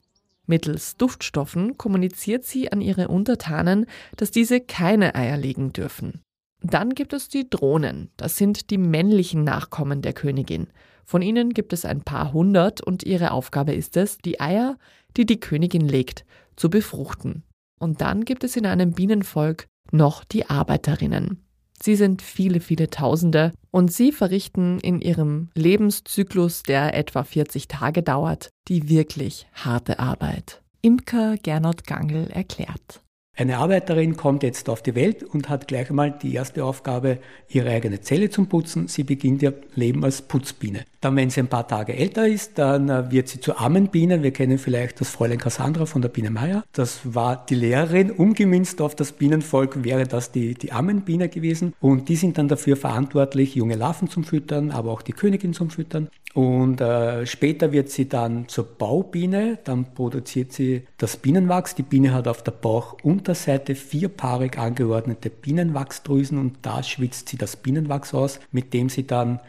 Mittels 0.47 0.97
Duftstoffen 0.97 1.77
kommuniziert 1.77 2.43
sie 2.43 2.73
an 2.73 2.81
ihre 2.81 3.07
Untertanen, 3.07 3.85
dass 4.17 4.31
diese 4.31 4.59
keine 4.59 5.15
Eier 5.15 5.37
legen 5.37 5.71
dürfen. 5.71 6.19
Dann 6.61 6.89
gibt 6.89 7.13
es 7.13 7.29
die 7.29 7.49
Drohnen, 7.49 8.11
das 8.17 8.35
sind 8.35 8.69
die 8.69 8.77
männlichen 8.77 9.45
Nachkommen 9.45 10.01
der 10.01 10.11
Königin. 10.11 10.67
Von 11.05 11.21
ihnen 11.21 11.53
gibt 11.53 11.71
es 11.71 11.85
ein 11.85 12.01
paar 12.01 12.33
hundert 12.33 12.81
und 12.81 13.03
ihre 13.03 13.31
Aufgabe 13.31 13.71
ist 13.71 13.95
es, 13.95 14.17
die 14.17 14.41
Eier, 14.41 14.77
die 15.15 15.25
die 15.25 15.39
Königin 15.39 15.87
legt, 15.87 16.25
zu 16.57 16.69
befruchten. 16.69 17.43
Und 17.79 18.01
dann 18.01 18.25
gibt 18.25 18.43
es 18.43 18.57
in 18.57 18.65
einem 18.65 18.91
Bienenvolk 18.91 19.68
noch 19.91 20.23
die 20.23 20.49
Arbeiterinnen. 20.49 21.43
Sie 21.81 21.95
sind 21.95 22.21
viele, 22.21 22.59
viele 22.59 22.89
Tausende 22.89 23.53
und 23.71 23.91
sie 23.91 24.11
verrichten 24.11 24.79
in 24.79 24.99
ihrem 24.99 25.49
Lebenszyklus, 25.55 26.63
der 26.63 26.93
etwa 26.93 27.23
40 27.23 27.67
Tage 27.67 28.03
dauert, 28.03 28.49
die 28.67 28.89
wirklich 28.89 29.47
harte 29.53 29.99
Arbeit. 29.99 30.61
Imker 30.81 31.37
Gernot 31.37 31.85
Gangl 31.85 32.27
erklärt. 32.31 33.01
Eine 33.39 33.57
Arbeiterin 33.57 34.17
kommt 34.17 34.43
jetzt 34.43 34.67
auf 34.67 34.81
die 34.81 34.95
Welt 34.95 35.23
und 35.23 35.47
hat 35.47 35.69
gleich 35.69 35.89
einmal 35.89 36.11
die 36.11 36.33
erste 36.33 36.65
Aufgabe, 36.65 37.19
ihre 37.47 37.69
eigene 37.69 38.01
Zelle 38.01 38.29
zu 38.29 38.43
putzen. 38.43 38.89
Sie 38.89 39.05
beginnt 39.05 39.41
ihr 39.41 39.53
Leben 39.75 40.03
als 40.03 40.21
Putzbiene. 40.21 40.83
Dann, 40.99 41.15
wenn 41.15 41.29
sie 41.29 41.39
ein 41.39 41.47
paar 41.47 41.65
Tage 41.65 41.95
älter 41.95 42.27
ist, 42.27 42.59
dann 42.59 42.89
äh, 42.89 43.09
wird 43.09 43.29
sie 43.29 43.39
zur 43.39 43.61
Ammenbiene. 43.61 44.23
Wir 44.23 44.31
kennen 44.31 44.57
vielleicht 44.57 44.99
das 44.99 45.11
Fräulein 45.11 45.37
Cassandra 45.37 45.85
von 45.85 46.01
der 46.01 46.09
Biene 46.09 46.31
Meier. 46.31 46.65
Das 46.73 46.99
war 47.15 47.45
die 47.47 47.55
Lehrerin. 47.55 48.11
Umgemünzt 48.11 48.81
auf 48.81 48.93
das 48.93 49.13
Bienenvolk 49.13 49.85
wäre 49.85 50.05
das 50.05 50.33
die, 50.33 50.55
die 50.55 50.73
Ammenbiene 50.73 51.29
gewesen. 51.29 51.73
Und 51.79 52.09
die 52.09 52.17
sind 52.17 52.37
dann 52.37 52.49
dafür 52.49 52.75
verantwortlich, 52.75 53.55
junge 53.55 53.75
Larven 53.75 54.09
zum 54.09 54.25
Füttern, 54.25 54.71
aber 54.71 54.91
auch 54.91 55.01
die 55.01 55.13
Königin 55.13 55.53
zum 55.53 55.69
Füttern. 55.69 56.09
Und 56.35 56.79
äh, 56.79 57.25
später 57.25 57.71
wird 57.71 57.89
sie 57.89 58.07
dann 58.07 58.47
zur 58.47 58.65
Baubiene, 58.65 59.57
dann 59.63 59.93
produziert 59.95 60.53
sie 60.53 60.85
das 60.97 61.17
Bienenwachs. 61.17 61.73
Die 61.73 61.83
Biene 61.83 62.13
hat 62.13 62.27
auf 62.27 62.43
der 62.43 62.51
Bauchunterseite 62.51 63.73
vierpaarig 63.73 64.57
angeordnete 64.59 65.31
Bienenwachsdrüsen 65.31 66.37
und 66.37 66.57
da 66.61 66.83
schwitzt 66.83 67.29
sie 67.29 67.37
das 67.37 67.55
Bienenwachs 67.55 68.13
aus, 68.13 68.39
mit 68.51 68.73
dem 68.73 68.89
sie 68.89 69.07
dann 69.07 69.39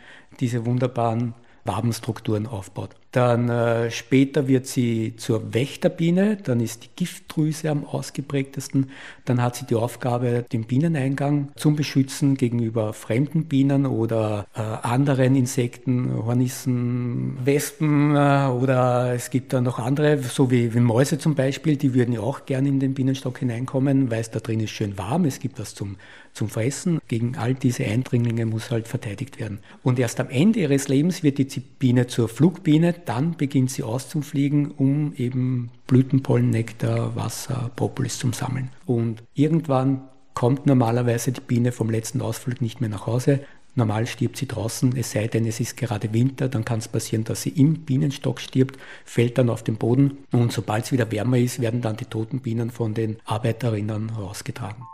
diese 0.40 0.64
wunderbaren 0.64 1.34
Wabenstrukturen 1.64 2.46
aufbaut. 2.46 2.90
Dann 3.12 3.48
äh, 3.48 3.90
später 3.90 4.46
wird 4.46 4.68
sie 4.68 5.14
zur 5.16 5.52
Wächterbiene, 5.52 6.36
dann 6.36 6.60
ist 6.60 6.84
die 6.84 6.90
Giftdrüse 6.94 7.68
am 7.68 7.84
ausgeprägtesten. 7.84 8.90
Dann 9.24 9.42
hat 9.42 9.56
sie 9.56 9.66
die 9.66 9.74
Aufgabe, 9.74 10.44
den 10.52 10.64
Bieneneingang 10.64 11.48
zu 11.56 11.74
beschützen 11.74 12.36
gegenüber 12.36 12.92
fremden 12.92 13.46
Bienen 13.46 13.84
oder 13.86 14.46
äh, 14.54 14.60
anderen 14.60 15.34
Insekten, 15.34 16.24
Hornissen, 16.24 17.36
Wespen 17.44 18.14
äh, 18.14 18.48
oder 18.48 19.12
es 19.14 19.30
gibt 19.30 19.52
dann 19.54 19.64
noch 19.64 19.80
andere, 19.80 20.18
so 20.18 20.52
wie, 20.52 20.72
wie 20.72 20.80
Mäuse 20.80 21.18
zum 21.18 21.34
Beispiel, 21.34 21.76
die 21.76 21.94
würden 21.94 22.12
ja 22.12 22.20
auch 22.20 22.46
gerne 22.46 22.68
in 22.68 22.78
den 22.78 22.94
Bienenstock 22.94 23.38
hineinkommen, 23.38 24.10
weil 24.12 24.20
es 24.20 24.30
da 24.30 24.38
drin 24.38 24.60
ist 24.60 24.70
schön 24.70 24.96
warm, 24.98 25.24
es 25.24 25.40
gibt 25.40 25.58
was 25.58 25.74
zum, 25.74 25.96
zum 26.32 26.48
Fressen. 26.48 27.00
Gegen 27.08 27.36
all 27.36 27.54
diese 27.54 27.84
Eindringlinge 27.84 28.46
muss 28.46 28.70
halt 28.70 28.88
verteidigt 28.88 29.40
werden. 29.40 29.58
Und 29.82 29.98
erst 29.98 30.20
am 30.20 30.30
Ende 30.30 30.60
ihres 30.60 30.88
Lebens 30.88 31.22
wird 31.22 31.38
die 31.38 31.60
Biene 31.60 32.06
zur 32.06 32.28
Flugbiene, 32.28 32.94
dann 33.04 33.36
beginnt 33.36 33.70
sie 33.70 33.82
auszufliegen, 33.82 34.70
um 34.70 35.12
eben 35.14 35.70
Blütenpollen, 35.86 36.50
Nektar, 36.50 37.16
Wasser, 37.16 37.70
Propolis 37.76 38.18
zu 38.18 38.30
sammeln. 38.32 38.70
Und 38.86 39.22
irgendwann 39.34 40.02
kommt 40.34 40.66
normalerweise 40.66 41.32
die 41.32 41.40
Biene 41.40 41.72
vom 41.72 41.90
letzten 41.90 42.20
Ausflug 42.20 42.60
nicht 42.60 42.80
mehr 42.80 42.90
nach 42.90 43.06
Hause. 43.06 43.40
Normal 43.74 44.06
stirbt 44.06 44.36
sie 44.36 44.48
draußen, 44.48 44.96
es 44.96 45.12
sei 45.12 45.28
denn, 45.28 45.46
es 45.46 45.60
ist 45.60 45.76
gerade 45.76 46.12
Winter, 46.12 46.48
dann 46.48 46.64
kann 46.64 46.80
es 46.80 46.88
passieren, 46.88 47.24
dass 47.24 47.42
sie 47.42 47.50
im 47.50 47.84
Bienenstock 47.84 48.40
stirbt, 48.40 48.78
fällt 49.04 49.38
dann 49.38 49.48
auf 49.48 49.62
den 49.62 49.76
Boden 49.76 50.18
und 50.32 50.52
sobald 50.52 50.84
es 50.84 50.92
wieder 50.92 51.10
wärmer 51.12 51.38
ist, 51.38 51.60
werden 51.60 51.80
dann 51.80 51.96
die 51.96 52.04
toten 52.04 52.40
Bienen 52.40 52.70
von 52.70 52.94
den 52.94 53.18
Arbeiterinnen 53.24 54.10
rausgetragen. 54.10 54.84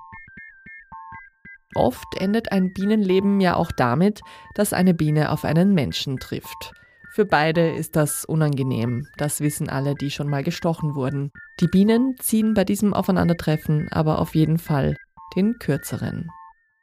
Oft 1.76 2.16
endet 2.16 2.52
ein 2.52 2.72
Bienenleben 2.72 3.38
ja 3.38 3.54
auch 3.54 3.70
damit, 3.70 4.22
dass 4.54 4.72
eine 4.72 4.94
Biene 4.94 5.30
auf 5.30 5.44
einen 5.44 5.74
Menschen 5.74 6.18
trifft. 6.18 6.72
Für 7.12 7.26
beide 7.26 7.70
ist 7.70 7.96
das 7.96 8.24
unangenehm, 8.24 9.06
das 9.18 9.40
wissen 9.40 9.68
alle, 9.68 9.94
die 9.94 10.10
schon 10.10 10.28
mal 10.28 10.42
gestochen 10.42 10.94
wurden. 10.94 11.32
Die 11.60 11.66
Bienen 11.66 12.16
ziehen 12.18 12.54
bei 12.54 12.64
diesem 12.64 12.94
Aufeinandertreffen 12.94 13.88
aber 13.90 14.20
auf 14.20 14.34
jeden 14.34 14.58
Fall 14.58 14.96
den 15.36 15.58
kürzeren. 15.58 16.30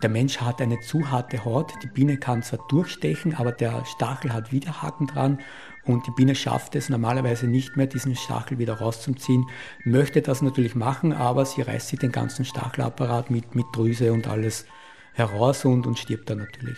Der 0.03 0.09
Mensch 0.09 0.37
hat 0.41 0.61
eine 0.61 0.79
zu 0.79 1.09
harte 1.09 1.43
Haut, 1.43 1.73
die 1.81 1.87
Biene 1.87 2.17
kann 2.17 2.43
zwar 2.43 2.67
durchstechen, 2.67 3.33
aber 3.35 3.51
der 3.51 3.85
Stachel 3.85 4.31
hat 4.31 4.51
Widerhaken 4.51 5.07
dran 5.07 5.39
und 5.85 6.05
die 6.05 6.11
Biene 6.11 6.35
schafft 6.35 6.75
es 6.75 6.89
normalerweise 6.89 7.47
nicht 7.47 7.77
mehr, 7.77 7.87
diesen 7.87 8.15
Stachel 8.15 8.59
wieder 8.59 8.75
rauszuziehen, 8.75 9.45
möchte 9.85 10.21
das 10.21 10.43
natürlich 10.43 10.75
machen, 10.75 11.13
aber 11.13 11.45
sie 11.45 11.61
reißt 11.61 11.87
sich 11.87 11.99
den 11.99 12.11
ganzen 12.11 12.45
Stachelapparat 12.45 13.31
mit, 13.31 13.55
mit 13.55 13.65
Drüse 13.73 14.13
und 14.13 14.27
alles 14.27 14.65
heraus 15.13 15.65
und, 15.65 15.87
und 15.87 15.97
stirbt 15.97 16.29
dann 16.29 16.39
natürlich. 16.39 16.77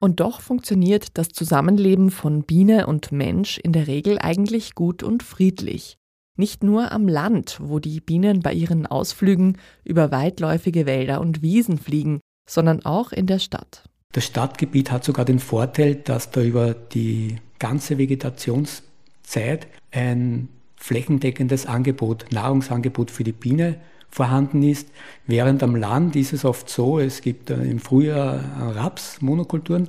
Und 0.00 0.20
doch 0.20 0.40
funktioniert 0.40 1.18
das 1.18 1.28
Zusammenleben 1.28 2.10
von 2.10 2.42
Biene 2.42 2.86
und 2.86 3.12
Mensch 3.12 3.58
in 3.58 3.72
der 3.72 3.86
Regel 3.86 4.18
eigentlich 4.18 4.74
gut 4.74 5.02
und 5.02 5.22
friedlich. 5.22 5.96
Nicht 6.38 6.62
nur 6.62 6.90
am 6.90 7.06
Land, 7.06 7.58
wo 7.62 7.80
die 7.80 8.00
Bienen 8.00 8.40
bei 8.40 8.54
ihren 8.54 8.86
Ausflügen 8.86 9.58
über 9.84 10.10
weitläufige 10.10 10.86
Wälder 10.86 11.20
und 11.20 11.42
Wiesen 11.42 11.76
fliegen, 11.76 12.20
sondern 12.48 12.84
auch 12.86 13.12
in 13.12 13.26
der 13.26 13.38
Stadt. 13.38 13.84
Das 14.12 14.24
Stadtgebiet 14.24 14.90
hat 14.90 15.04
sogar 15.04 15.26
den 15.26 15.38
Vorteil, 15.38 15.96
dass 15.96 16.30
da 16.30 16.40
über 16.42 16.72
die 16.72 17.36
ganze 17.58 17.98
Vegetationszeit 17.98 19.66
ein 19.90 20.48
flächendeckendes 20.76 21.66
Angebot, 21.66 22.24
Nahrungsangebot 22.32 23.10
für 23.10 23.22
die 23.22 23.32
Biene 23.32 23.78
vorhanden 24.10 24.62
ist. 24.62 24.88
Während 25.26 25.62
am 25.62 25.76
Land 25.76 26.16
ist 26.16 26.32
es 26.32 26.44
oft 26.44 26.68
so, 26.68 26.98
es 26.98 27.20
gibt 27.20 27.50
im 27.50 27.78
Frühjahr 27.78 28.40
Raps, 28.74 29.20
Monokulturen, 29.20 29.88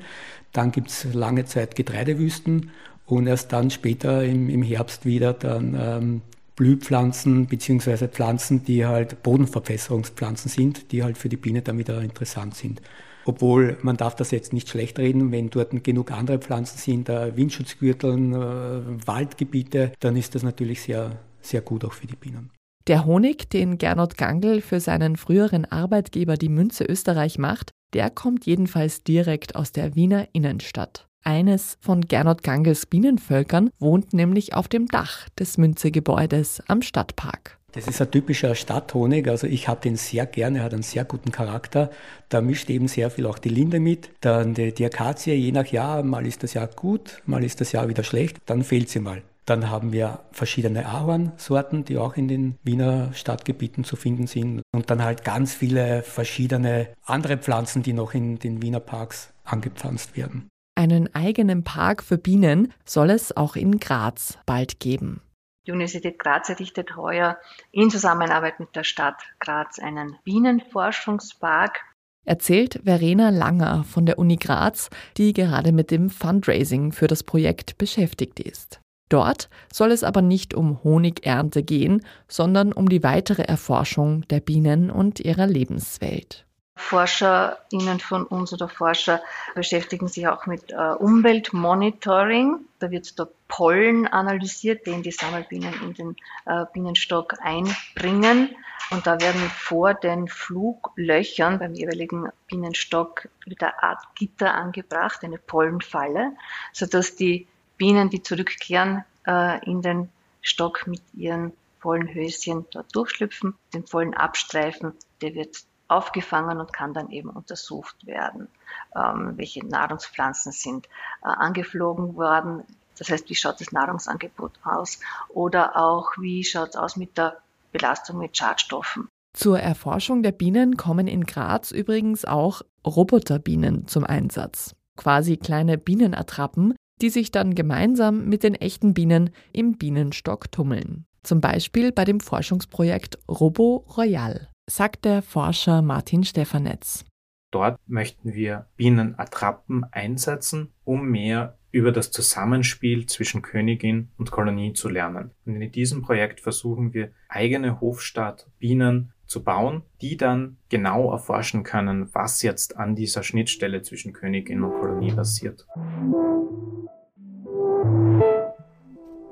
dann 0.52 0.72
gibt 0.72 0.90
es 0.90 1.14
lange 1.14 1.46
Zeit 1.46 1.76
Getreidewüsten 1.76 2.72
und 3.06 3.28
erst 3.28 3.52
dann 3.54 3.70
später 3.72 4.24
im, 4.24 4.50
im 4.50 4.62
Herbst 4.62 5.06
wieder 5.06 5.34
dann 5.34 5.76
ähm, 5.80 6.22
Blühpflanzen 6.56 7.48
beziehungsweise 7.48 8.08
Pflanzen, 8.08 8.64
die 8.64 8.86
halt 8.86 9.24
Bodenverwässerungspflanzen 9.24 10.50
sind, 10.50 10.92
die 10.92 11.04
halt 11.04 11.18
für 11.18 11.30
die 11.30 11.38
Biene 11.38 11.62
dann 11.62 11.78
wieder 11.78 12.02
interessant 12.02 12.56
sind. 12.56 12.82
obwohl 13.26 13.78
man 13.82 13.98
darf 13.98 14.16
das 14.16 14.32
jetzt 14.32 14.52
nicht 14.54 14.70
schlecht 14.70 14.98
reden, 15.00 15.32
wenn 15.32 15.50
dort 15.50 15.84
genug 15.84 16.12
andere 16.12 16.40
Pflanzen 16.40 16.78
sind, 16.78 17.10
äh, 17.10 17.36
Windschutzgürteln, 17.36 18.34
äh, 18.34 19.08
Waldgebiete, 19.08 19.92
dann 20.00 20.16
ist 20.16 20.36
das 20.36 20.44
natürlich 20.44 20.82
sehr, 20.82 21.20
sehr 21.42 21.62
gut 21.62 21.86
auch 21.86 21.94
für 21.94 22.08
die 22.08 22.16
Bienen. 22.16 22.50
Der 22.88 23.06
Honig, 23.06 23.50
den 23.50 23.78
Gernot 23.78 24.18
Gangl 24.18 24.60
für 24.60 24.80
seinen 24.80 25.16
früheren 25.16 25.66
Arbeitgeber 25.66 26.36
die 26.36 26.50
Münze 26.50 26.84
Österreich 26.84 27.38
macht, 27.38 27.72
der 27.94 28.10
kommt 28.10 28.46
jedenfalls 28.48 29.04
direkt 29.04 29.56
aus 29.56 29.72
der 29.72 29.96
Wiener 29.96 30.28
Innenstadt. 30.34 31.08
Eines 31.24 31.78
von 31.80 32.02
Gernot 32.02 32.42
Gangels 32.42 32.88
Bienenvölkern 32.88 33.70
wohnt 33.78 34.14
nämlich 34.14 34.56
auf 34.56 34.68
dem 34.68 34.88
Dach 34.88 35.30
des 35.38 35.60
Münze-Gebäudes 35.60 36.64
am 36.68 36.82
Stadtpark. 36.82 37.60
Das 37.74 37.88
ist 37.88 38.02
ein 38.02 38.10
typischer 38.10 38.56
Stadthonig, 38.56 39.30
also 39.30 39.46
ich 39.46 39.68
habe 39.68 39.82
den 39.82 39.96
sehr 39.96 40.26
gerne, 40.26 40.58
er 40.58 40.64
hat 40.66 40.74
einen 40.74 40.82
sehr 40.82 41.06
guten 41.06 41.32
Charakter. 41.32 41.92
Da 42.30 42.42
mischt 42.42 42.70
eben 42.70 42.88
sehr 42.88 43.12
viel 43.12 43.28
auch 43.28 43.38
die 43.38 43.50
Linde 43.50 43.80
mit. 43.80 44.10
Dann 44.22 44.56
die, 44.56 44.74
die 44.74 44.86
Akazie, 44.86 45.34
je 45.36 45.52
nach 45.52 45.68
Jahr, 45.68 46.02
mal 46.04 46.26
ist 46.26 46.42
das 46.42 46.56
Jahr 46.56 46.68
gut, 46.68 47.22
mal 47.26 47.44
ist 47.44 47.62
das 47.62 47.72
Jahr 47.72 47.88
wieder 47.88 48.04
schlecht, 48.04 48.38
dann 48.48 48.64
fehlt 48.64 48.90
sie 48.90 49.00
mal. 49.00 49.22
Dann 49.52 49.70
haben 49.70 49.92
wir 49.92 50.20
verschiedene 50.32 50.86
Ahornsorten, 50.86 51.84
die 51.84 51.98
auch 51.98 52.16
in 52.16 52.30
den 52.30 52.58
Wiener 52.64 53.12
Stadtgebieten 53.12 53.84
zu 53.84 53.98
finden 53.98 54.26
sind. 54.26 54.62
Und 54.72 54.90
dann 54.90 55.04
halt 55.04 55.26
ganz 55.26 55.54
viele 55.54 56.04
verschiedene 56.04 56.88
andere 57.04 57.36
Pflanzen, 57.36 57.84
die 57.84 57.92
noch 57.92 58.14
in 58.14 58.40
den 58.40 58.62
Wiener 58.62 58.80
Parks 58.80 59.34
angepflanzt 59.44 60.16
werden. 60.16 60.48
Einen 60.76 61.14
eigenen 61.14 61.66
Park 61.66 62.02
für 62.02 62.18
Bienen 62.18 62.72
soll 62.86 63.10
es 63.10 63.36
auch 63.36 63.58
in 63.58 63.82
Graz 63.82 64.40
bald 64.46 64.80
geben. 64.80 65.20
Die 65.68 65.74
Universität 65.74 66.18
Graz 66.18 66.48
errichtet 66.48 66.96
heuer 66.96 67.38
in 67.72 67.90
Zusammenarbeit 67.90 68.58
mit 68.58 68.74
der 68.74 68.86
Stadt 68.86 69.22
Graz 69.42 69.80
einen 69.80 70.16
Bienenforschungspark. 70.24 71.82
Erzählt 72.24 72.80
Verena 72.86 73.32
Langer 73.32 73.84
von 73.84 74.06
der 74.06 74.18
Uni 74.18 74.38
Graz, 74.38 74.90
die 75.18 75.34
gerade 75.34 75.74
mit 75.74 75.92
dem 75.92 76.10
Fundraising 76.10 76.94
für 76.94 77.08
das 77.08 77.24
Projekt 77.24 77.78
beschäftigt 77.78 78.40
ist. 78.40 78.80
Dort 79.12 79.50
soll 79.74 79.92
es 79.92 80.06
aber 80.06 80.22
nicht 80.22 80.54
um 80.54 80.82
Honigernte 80.86 81.64
gehen, 81.64 82.06
sondern 82.30 82.72
um 82.72 82.88
die 82.88 83.04
weitere 83.04 83.42
Erforschung 83.42 84.26
der 84.30 84.40
Bienen 84.40 84.90
und 84.90 85.20
ihrer 85.20 85.48
Lebenswelt. 85.48 86.46
ForscherInnen 86.78 88.00
von 88.00 88.26
uns 88.26 88.54
oder 88.54 88.70
Forscher 88.70 89.22
beschäftigen 89.54 90.08
sich 90.08 90.28
auch 90.30 90.46
mit 90.46 90.72
äh, 90.72 90.76
Umweltmonitoring. 90.76 92.60
Da 92.80 92.90
wird 92.90 93.20
der 93.20 93.28
Pollen 93.50 94.08
analysiert, 94.08 94.88
den 94.88 95.04
die 95.04 95.12
Sammelbienen 95.12 95.74
in 95.84 95.94
den 95.94 96.16
äh, 96.46 96.66
Bienenstock 96.72 97.36
einbringen. 97.42 98.56
Und 98.92 99.08
da 99.08 99.20
werden 99.20 99.42
vor 99.50 99.94
den 99.94 100.30
Fluglöchern 100.30 101.60
beim 101.60 101.74
jeweiligen 101.74 102.30
Bienenstock 102.48 103.28
mit 103.46 103.62
einer 103.62 103.84
Art 103.84 104.04
Gitter 104.16 104.54
angebracht, 104.54 105.24
eine 105.24 105.38
Pollenfalle, 105.38 106.32
sodass 106.72 107.16
die 107.16 107.48
Bienen, 107.82 108.12
die 108.12 108.22
zurückkehren 108.22 109.06
äh, 109.26 109.66
in 109.68 109.82
den 109.82 110.10
Stock 110.44 110.86
mit 110.86 111.02
ihren 111.16 111.52
Pollenhöschen 111.80 112.68
dort 112.70 112.96
durchschlüpfen, 112.96 113.56
den 113.74 113.86
Pollen 113.86 114.14
abstreifen, 114.14 114.94
der 115.22 115.34
wird 115.34 115.64
aufgefangen 115.88 116.60
und 116.60 116.72
kann 116.74 116.94
dann 116.94 117.10
eben 117.10 117.32
untersucht 117.32 118.06
werden, 118.06 118.50
ähm, 118.96 119.34
welche 119.36 119.66
Nahrungspflanzen 119.66 120.52
sind 120.52 120.86
äh, 121.24 121.30
angeflogen 121.30 122.16
worden. 122.16 122.66
Das 123.00 123.10
heißt, 123.10 123.28
wie 123.32 123.36
schaut 123.36 123.60
das 123.60 123.72
Nahrungsangebot 123.72 124.60
aus? 124.64 125.00
Oder 125.30 125.76
auch, 125.76 126.12
wie 126.20 126.44
schaut 126.44 126.70
es 126.70 126.76
aus 126.76 126.98
mit 126.98 127.18
der 127.18 127.38
Belastung 127.72 128.20
mit 128.20 128.38
Schadstoffen? 128.38 129.08
Zur 129.36 129.60
Erforschung 129.60 130.22
der 130.22 130.34
Bienen 130.34 130.78
kommen 130.78 131.08
in 131.08 131.24
Graz 131.24 131.72
übrigens 131.72 132.26
auch 132.26 132.62
Roboterbienen 132.86 133.88
zum 133.88 134.04
Einsatz. 134.04 134.76
Quasi 134.98 135.38
kleine 135.38 135.80
Bienenattrappen, 135.80 136.76
die 137.02 137.10
sich 137.10 137.32
dann 137.32 137.56
gemeinsam 137.56 138.28
mit 138.28 138.44
den 138.44 138.56
echten 138.56 138.94
Bienen 138.94 139.32
im 139.54 139.78
Bienenstock 139.78 140.52
tummeln. 140.52 141.06
Zum 141.24 141.42
Beispiel 141.42 141.92
bei 141.92 142.06
dem 142.06 142.20
Forschungsprojekt 142.20 143.20
Robo 143.28 143.86
Royal 143.98 144.50
sagt 144.70 145.06
der 145.06 145.22
Forscher 145.22 145.82
Martin 145.82 146.24
Stefanetz. 146.24 147.06
Dort 147.52 147.78
möchten 147.86 148.34
wir 148.34 148.68
Bienenattrappen 148.78 149.84
einsetzen, 149.92 150.70
um 150.86 151.10
mehr 151.10 151.58
über 151.72 151.92
das 151.92 152.12
Zusammenspiel 152.12 153.06
zwischen 153.06 153.42
Königin 153.42 154.10
und 154.18 154.32
Kolonie 154.32 154.74
zu 154.74 154.90
lernen. 154.90 155.32
Und 155.46 155.62
in 155.62 155.72
diesem 155.72 156.02
Projekt 156.02 156.40
versuchen 156.40 156.94
wir 156.94 157.12
eigene 157.30 157.80
Hofstaat-Bienen 157.82 159.14
zu 159.26 159.44
bauen, 159.44 159.84
die 160.02 160.18
dann 160.18 160.58
genau 160.70 161.12
erforschen 161.12 161.64
können, 161.64 162.10
was 162.14 162.42
jetzt 162.42 162.76
an 162.78 162.96
dieser 162.96 163.24
Schnittstelle 163.24 163.82
zwischen 163.82 164.12
Königin 164.12 164.64
und 164.64 164.80
Kolonie 164.80 165.14
passiert. 165.14 165.66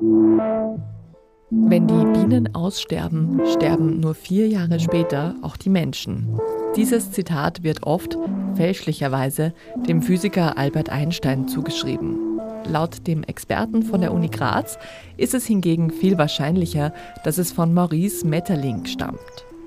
Wenn 0.02 1.88
die 1.88 2.06
Bienen 2.14 2.56
aussterben, 2.56 3.42
sterben 3.52 4.00
nur 4.00 4.16
vier 4.16 4.48
Jahre 4.48 4.80
später 4.80 5.36
auch 5.42 5.58
die 5.58 5.70
Menschen. 5.70 6.40
Dieses 6.78 7.12
Zitat 7.12 7.64
wird 7.64 7.84
oft, 7.84 8.18
fälschlicherweise, 8.56 9.54
dem 9.88 10.02
Physiker 10.02 10.58
Albert 10.58 10.90
Einstein 10.90 11.50
zugeschrieben. 11.50 12.40
Laut 12.72 13.08
dem 13.08 13.24
Experten 13.24 13.84
von 13.84 14.00
der 14.00 14.14
Uni 14.14 14.30
Graz 14.30 14.78
ist 15.18 15.34
es 15.34 15.46
hingegen 15.46 15.92
viel 15.92 16.18
wahrscheinlicher, 16.18 16.94
dass 17.26 17.38
es 17.38 17.52
von 17.52 17.74
Maurice 17.74 18.26
Metterling 18.26 18.86
stammt. 18.86 19.20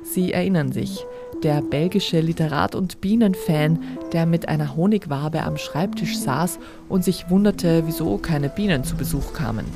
Sie 0.03 0.33
erinnern 0.33 0.73
sich, 0.73 1.05
der 1.43 1.61
belgische 1.61 2.21
Literat 2.21 2.75
und 2.75 3.03
Bienenfan, 3.03 3.81
der 4.13 4.25
mit 4.25 4.49
einer 4.49 4.77
Honigwabe 4.77 5.43
am 5.43 5.59
Schreibtisch 5.59 6.17
saß 6.17 6.59
und 6.89 7.05
sich 7.05 7.29
wunderte, 7.29 7.83
wieso 7.87 8.17
keine 8.17 8.49
Bienen 8.49 8.85
zu 8.85 8.97
Besuch 8.97 9.35
kamen. 9.35 9.67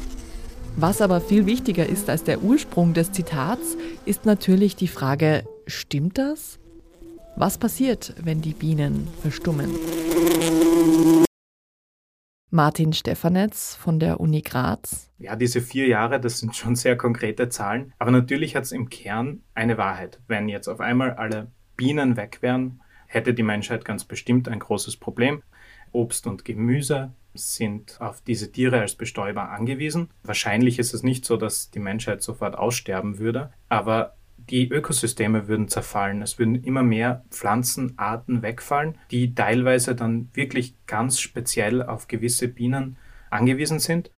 Was 0.79 1.01
aber 1.01 1.23
viel 1.23 1.47
wichtiger 1.47 1.89
ist 1.89 2.11
als 2.11 2.23
der 2.23 2.43
Ursprung 2.43 2.93
des 2.93 3.11
Zitats, 3.11 3.79
ist 4.05 4.27
natürlich 4.27 4.77
die 4.77 4.89
Frage, 4.89 5.45
stimmt 5.67 6.19
das? 6.19 6.59
Was 7.35 7.57
passiert, 7.57 8.15
wenn 8.23 8.43
die 8.43 8.53
Bienen 8.53 9.09
verstummen? 9.23 9.71
Martin 12.51 12.93
Stefanetz 12.93 13.75
von 13.75 13.99
der 13.99 14.21
Uni 14.21 14.43
Graz. 14.43 15.11
Ja, 15.17 15.35
diese 15.35 15.63
vier 15.63 15.87
Jahre, 15.87 16.21
das 16.21 16.41
sind 16.41 16.55
schon 16.55 16.77
sehr 16.77 16.99
konkrete 16.99 17.49
Zahlen. 17.49 17.95
Aber 17.99 18.11
natürlich 18.11 18.55
hat 18.55 18.65
es 18.65 18.73
im 18.73 18.91
Kern 18.91 19.45
eine 19.55 19.79
Wahrheit. 19.79 20.21
Wenn 20.29 20.47
jetzt 20.47 20.69
auf 20.69 20.81
einmal 20.81 21.13
alle 21.13 21.51
Bienen 21.79 22.19
weg 22.19 22.43
wären, 22.43 22.83
hätte 23.07 23.33
die 23.33 23.43
Menschheit 23.43 23.87
ganz 23.87 24.05
bestimmt 24.05 24.47
ein 24.47 24.59
großes 24.59 24.99
Problem. 24.99 25.43
Obst 25.93 26.27
und 26.27 26.45
Gemüse 26.45 27.15
sind 27.37 28.01
auf 28.01 28.21
diese 28.21 28.51
Tiere 28.53 28.81
als 28.81 28.95
Bestäuber 28.95 29.51
angewiesen. 29.51 30.11
Wahrscheinlich 30.23 30.79
ist 30.79 30.95
es 30.95 31.03
nicht 31.03 31.25
so, 31.25 31.37
dass 31.37 31.71
die 31.71 31.79
Menschheit 31.79 32.23
sofort 32.23 32.57
aussterben 32.57 33.19
würde, 33.19 33.53
aber 33.69 34.17
die 34.37 34.69
Ökosysteme 34.69 35.49
würden 35.49 35.69
zerfallen. 35.69 36.23
Es 36.23 36.39
würden 36.39 36.63
immer 36.63 36.83
mehr 36.83 37.25
Pflanzenarten 37.31 38.43
wegfallen, 38.43 38.99
die 39.11 39.35
teilweise 39.35 39.95
dann 39.95 40.29
wirklich 40.35 40.75
ganz 40.87 41.21
speziell 41.21 41.83
auf 41.83 42.09
gewisse 42.09 42.49
Bienen 42.49 42.97
angewiesen 43.31 43.79
sind. 43.79 44.11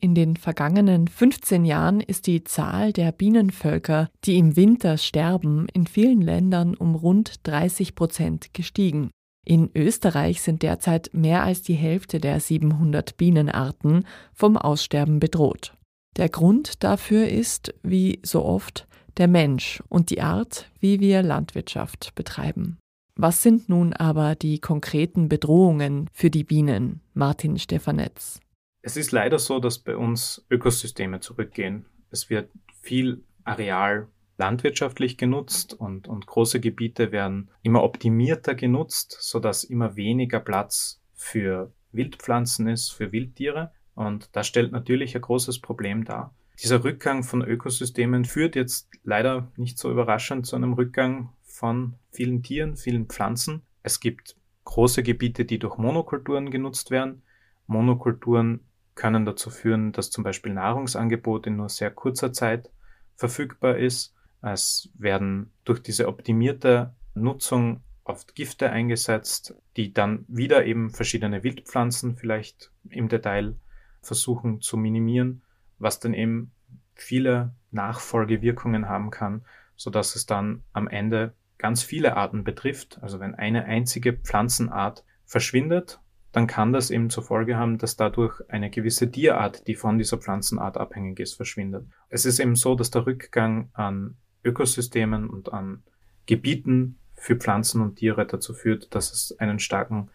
In 0.00 0.16
den 0.16 0.36
vergangenen 0.36 1.06
15 1.06 1.64
Jahren 1.64 2.00
ist 2.00 2.26
die 2.26 2.42
Zahl 2.42 2.92
der 2.92 3.12
Bienenvölker, 3.12 4.10
die 4.24 4.36
im 4.36 4.56
Winter 4.56 4.98
sterben, 4.98 5.68
in 5.72 5.86
vielen 5.86 6.20
Ländern 6.20 6.74
um 6.74 6.96
rund 6.96 7.46
30 7.46 7.94
Prozent 7.94 8.52
gestiegen. 8.52 9.10
In 9.44 9.70
Österreich 9.74 10.40
sind 10.40 10.62
derzeit 10.62 11.10
mehr 11.12 11.42
als 11.42 11.62
die 11.62 11.74
Hälfte 11.74 12.20
der 12.20 12.38
700 12.38 13.16
Bienenarten 13.16 14.06
vom 14.32 14.56
Aussterben 14.56 15.18
bedroht. 15.18 15.76
Der 16.16 16.28
Grund 16.28 16.84
dafür 16.84 17.28
ist, 17.28 17.74
wie 17.82 18.20
so 18.22 18.44
oft, 18.44 18.86
der 19.16 19.28
Mensch 19.28 19.82
und 19.88 20.10
die 20.10 20.20
Art, 20.20 20.70
wie 20.78 21.00
wir 21.00 21.22
Landwirtschaft 21.22 22.14
betreiben. 22.14 22.78
Was 23.14 23.42
sind 23.42 23.68
nun 23.68 23.92
aber 23.92 24.34
die 24.34 24.58
konkreten 24.58 25.28
Bedrohungen 25.28 26.08
für 26.12 26.30
die 26.30 26.44
Bienen, 26.44 27.00
Martin 27.12 27.58
Stefanetz? 27.58 28.40
Es 28.82 28.96
ist 28.96 29.12
leider 29.12 29.38
so, 29.38 29.58
dass 29.58 29.78
bei 29.78 29.96
uns 29.96 30.44
Ökosysteme 30.50 31.20
zurückgehen. 31.20 31.86
Es 32.10 32.30
wird 32.30 32.50
viel 32.80 33.22
Areal 33.44 34.08
landwirtschaftlich 34.38 35.18
genutzt 35.18 35.74
und, 35.74 36.08
und 36.08 36.26
große 36.26 36.60
Gebiete 36.60 37.12
werden 37.12 37.50
immer 37.62 37.82
optimierter 37.82 38.54
genutzt, 38.54 39.16
sodass 39.20 39.64
immer 39.64 39.96
weniger 39.96 40.40
Platz 40.40 41.00
für 41.14 41.72
Wildpflanzen 41.92 42.68
ist, 42.68 42.90
für 42.90 43.12
Wildtiere. 43.12 43.72
Und 43.94 44.30
das 44.32 44.46
stellt 44.46 44.72
natürlich 44.72 45.14
ein 45.14 45.22
großes 45.22 45.60
Problem 45.60 46.04
dar. 46.04 46.34
Dieser 46.62 46.84
Rückgang 46.84 47.22
von 47.22 47.42
Ökosystemen 47.42 48.24
führt 48.24 48.56
jetzt 48.56 48.88
leider 49.04 49.50
nicht 49.56 49.78
so 49.78 49.90
überraschend 49.90 50.46
zu 50.46 50.56
einem 50.56 50.74
Rückgang 50.74 51.30
von 51.42 51.94
vielen 52.10 52.42
Tieren, 52.42 52.76
vielen 52.76 53.06
Pflanzen. 53.06 53.62
Es 53.82 54.00
gibt 54.00 54.36
große 54.64 55.02
Gebiete, 55.02 55.44
die 55.44 55.58
durch 55.58 55.76
Monokulturen 55.76 56.50
genutzt 56.50 56.90
werden. 56.90 57.22
Monokulturen 57.66 58.60
können 58.94 59.24
dazu 59.24 59.50
führen, 59.50 59.92
dass 59.92 60.10
zum 60.10 60.24
Beispiel 60.24 60.52
Nahrungsangebot 60.52 61.46
in 61.46 61.56
nur 61.56 61.68
sehr 61.68 61.90
kurzer 61.90 62.32
Zeit 62.32 62.70
verfügbar 63.16 63.78
ist. 63.78 64.14
Es 64.42 64.90
werden 64.94 65.52
durch 65.64 65.80
diese 65.80 66.08
optimierte 66.08 66.94
Nutzung 67.14 67.82
oft 68.04 68.34
Gifte 68.34 68.70
eingesetzt, 68.70 69.54
die 69.76 69.92
dann 69.92 70.24
wieder 70.28 70.66
eben 70.66 70.90
verschiedene 70.90 71.44
Wildpflanzen 71.44 72.16
vielleicht 72.16 72.72
im 72.88 73.08
Detail 73.08 73.56
versuchen 74.02 74.60
zu 74.60 74.76
minimieren, 74.76 75.42
was 75.78 76.00
dann 76.00 76.12
eben 76.12 76.50
viele 76.94 77.54
Nachfolgewirkungen 77.70 78.88
haben 78.88 79.10
kann, 79.10 79.44
so 79.76 79.90
dass 79.90 80.16
es 80.16 80.26
dann 80.26 80.62
am 80.72 80.88
Ende 80.88 81.34
ganz 81.58 81.82
viele 81.82 82.16
Arten 82.16 82.42
betrifft. 82.44 82.98
Also 83.02 83.20
wenn 83.20 83.34
eine 83.34 83.64
einzige 83.64 84.12
Pflanzenart 84.12 85.04
verschwindet, 85.24 86.00
dann 86.32 86.46
kann 86.46 86.72
das 86.72 86.90
eben 86.90 87.10
zur 87.10 87.22
Folge 87.22 87.56
haben, 87.56 87.78
dass 87.78 87.96
dadurch 87.96 88.40
eine 88.48 88.70
gewisse 88.70 89.10
Tierart, 89.10 89.66
die 89.66 89.74
von 89.74 89.98
dieser 89.98 90.18
Pflanzenart 90.18 90.76
abhängig 90.76 91.20
ist, 91.20 91.34
verschwindet. 91.34 91.86
Es 92.08 92.24
ist 92.24 92.40
eben 92.40 92.56
so, 92.56 92.74
dass 92.74 92.90
der 92.90 93.06
Rückgang 93.06 93.68
an 93.74 94.16
Ökosystemen 94.44 95.28
und 95.28 95.52
an 95.52 95.82
Gebieten 96.26 96.98
für 97.14 97.36
Pflanzen 97.36 97.80
und 97.80 97.96
Tiere 97.96 98.26
dazu 98.26 98.54
führt, 98.54 98.94
dass 98.94 99.12
es 99.12 99.38
einen 99.38 99.58
starken 99.58 100.10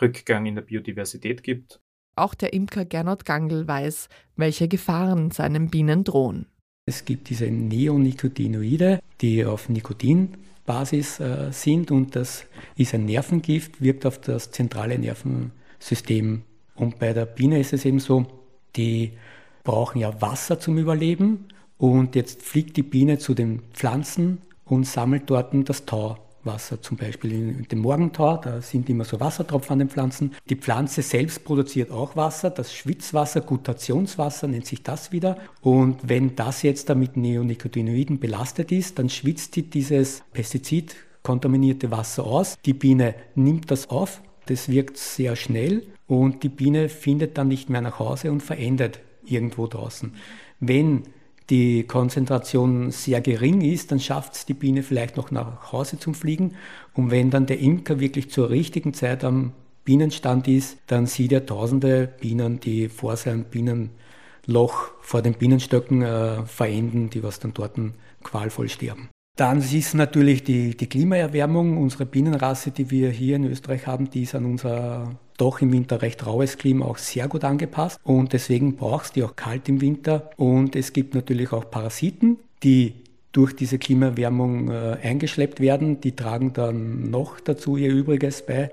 Rückgang 0.00 0.46
in 0.46 0.54
der 0.54 0.62
Biodiversität 0.62 1.42
gibt. 1.42 1.80
Auch 2.14 2.34
der 2.34 2.52
Imker 2.52 2.84
Gernot 2.84 3.24
Gangl 3.24 3.66
weiß, 3.66 4.08
welche 4.36 4.68
Gefahren 4.68 5.30
seinen 5.30 5.70
Bienen 5.70 6.04
drohen. 6.04 6.46
Es 6.84 7.04
gibt 7.04 7.30
diese 7.30 7.46
Neonicotinoide, 7.46 9.00
die 9.20 9.44
auf 9.44 9.68
Nikotinbasis 9.68 11.20
äh, 11.20 11.52
sind 11.52 11.90
und 11.90 12.16
das 12.16 12.44
ist 12.76 12.92
ein 12.92 13.06
Nervengift, 13.06 13.80
wirkt 13.80 14.04
auf 14.04 14.20
das 14.20 14.50
zentrale 14.50 14.98
Nervensystem. 14.98 16.42
Und 16.74 16.98
bei 16.98 17.12
der 17.12 17.24
Biene 17.24 17.60
ist 17.60 17.72
es 17.72 17.84
eben 17.84 18.00
so, 18.00 18.26
die 18.76 19.12
brauchen 19.62 20.00
ja 20.00 20.20
Wasser 20.20 20.58
zum 20.58 20.76
Überleben 20.76 21.46
und 21.82 22.14
jetzt 22.14 22.42
fliegt 22.42 22.76
die 22.76 22.84
Biene 22.84 23.18
zu 23.18 23.34
den 23.34 23.60
Pflanzen 23.72 24.38
und 24.64 24.86
sammelt 24.86 25.24
dort 25.26 25.52
das 25.68 25.84
Tau 25.84 26.16
Wasser, 26.44 26.80
zum 26.80 26.96
Beispiel 26.96 27.32
in 27.32 27.66
dem 27.66 27.80
Morgentau, 27.80 28.36
da 28.36 28.60
sind 28.60 28.88
immer 28.88 29.04
so 29.04 29.18
Wassertropfen 29.18 29.72
an 29.72 29.78
den 29.80 29.88
Pflanzen. 29.88 30.32
Die 30.48 30.54
Pflanze 30.54 31.02
selbst 31.02 31.42
produziert 31.42 31.90
auch 31.90 32.14
Wasser, 32.14 32.50
das 32.50 32.72
Schwitzwasser, 32.72 33.40
Gutationswasser 33.40 34.46
nennt 34.46 34.66
sich 34.66 34.84
das 34.84 35.10
wieder. 35.10 35.38
Und 35.60 36.08
wenn 36.08 36.36
das 36.36 36.62
jetzt 36.62 36.88
da 36.88 36.94
mit 36.94 37.16
Neonicotinoiden 37.16 38.20
belastet 38.20 38.70
ist, 38.70 39.00
dann 39.00 39.08
schwitzt 39.08 39.56
die 39.56 39.68
dieses 39.68 40.22
Pestizid 40.32 40.94
kontaminierte 41.24 41.90
Wasser 41.90 42.24
aus. 42.24 42.58
Die 42.64 42.74
Biene 42.74 43.16
nimmt 43.34 43.72
das 43.72 43.90
auf, 43.90 44.22
das 44.46 44.68
wirkt 44.68 44.98
sehr 44.98 45.34
schnell 45.34 45.82
und 46.06 46.44
die 46.44 46.48
Biene 46.48 46.88
findet 46.88 47.38
dann 47.38 47.48
nicht 47.48 47.70
mehr 47.70 47.80
nach 47.80 47.98
Hause 47.98 48.30
und 48.30 48.40
verendet 48.40 49.00
irgendwo 49.24 49.66
draußen. 49.66 50.14
Wenn 50.60 51.02
die 51.50 51.84
Konzentration 51.84 52.90
sehr 52.90 53.20
gering 53.20 53.60
ist, 53.60 53.90
dann 53.90 54.00
schafft 54.00 54.34
es 54.34 54.46
die 54.46 54.54
Biene 54.54 54.82
vielleicht 54.82 55.16
noch 55.16 55.30
nach 55.30 55.72
Hause 55.72 55.98
zum 55.98 56.14
Fliegen. 56.14 56.54
Und 56.94 57.10
wenn 57.10 57.30
dann 57.30 57.46
der 57.46 57.58
Imker 57.58 58.00
wirklich 58.00 58.30
zur 58.30 58.50
richtigen 58.50 58.94
Zeit 58.94 59.24
am 59.24 59.52
Bienenstand 59.84 60.46
ist, 60.48 60.78
dann 60.86 61.06
sieht 61.06 61.32
er 61.32 61.44
tausende 61.46 62.06
Bienen, 62.20 62.60
die 62.60 62.88
vor 62.88 63.16
seinem 63.16 63.44
Bienenloch, 63.44 64.92
vor 65.00 65.22
den 65.22 65.34
Bienenstöcken 65.34 66.02
äh, 66.02 66.46
verenden, 66.46 67.10
die 67.10 67.22
was 67.22 67.40
dann 67.40 67.52
dort 67.52 67.76
qualvoll 68.22 68.68
sterben. 68.68 69.08
Dann 69.36 69.58
ist 69.58 69.94
natürlich 69.94 70.44
die, 70.44 70.76
die 70.76 70.88
Klimaerwärmung. 70.88 71.78
Unsere 71.78 72.06
Bienenrasse, 72.06 72.70
die 72.70 72.90
wir 72.90 73.10
hier 73.10 73.36
in 73.36 73.44
Österreich 73.44 73.86
haben, 73.86 74.10
die 74.10 74.22
ist 74.22 74.34
an 74.34 74.44
unser 74.44 75.18
doch 75.36 75.60
im 75.60 75.72
Winter 75.72 76.02
recht 76.02 76.26
raues 76.26 76.58
Klima 76.58 76.86
auch 76.86 76.98
sehr 76.98 77.28
gut 77.28 77.44
angepasst 77.44 78.00
und 78.04 78.32
deswegen 78.32 78.76
brauchst 78.76 79.16
du 79.16 79.24
auch 79.24 79.36
kalt 79.36 79.68
im 79.68 79.80
Winter. 79.80 80.30
Und 80.36 80.76
es 80.76 80.92
gibt 80.92 81.14
natürlich 81.14 81.52
auch 81.52 81.70
Parasiten, 81.70 82.38
die 82.62 82.94
durch 83.32 83.54
diese 83.54 83.78
Klimaerwärmung 83.78 84.70
äh, 84.70 84.98
eingeschleppt 85.02 85.60
werden. 85.60 86.00
Die 86.00 86.14
tragen 86.14 86.52
dann 86.52 87.10
noch 87.10 87.40
dazu 87.40 87.76
ihr 87.76 87.90
Übriges 87.90 88.44
bei. 88.44 88.70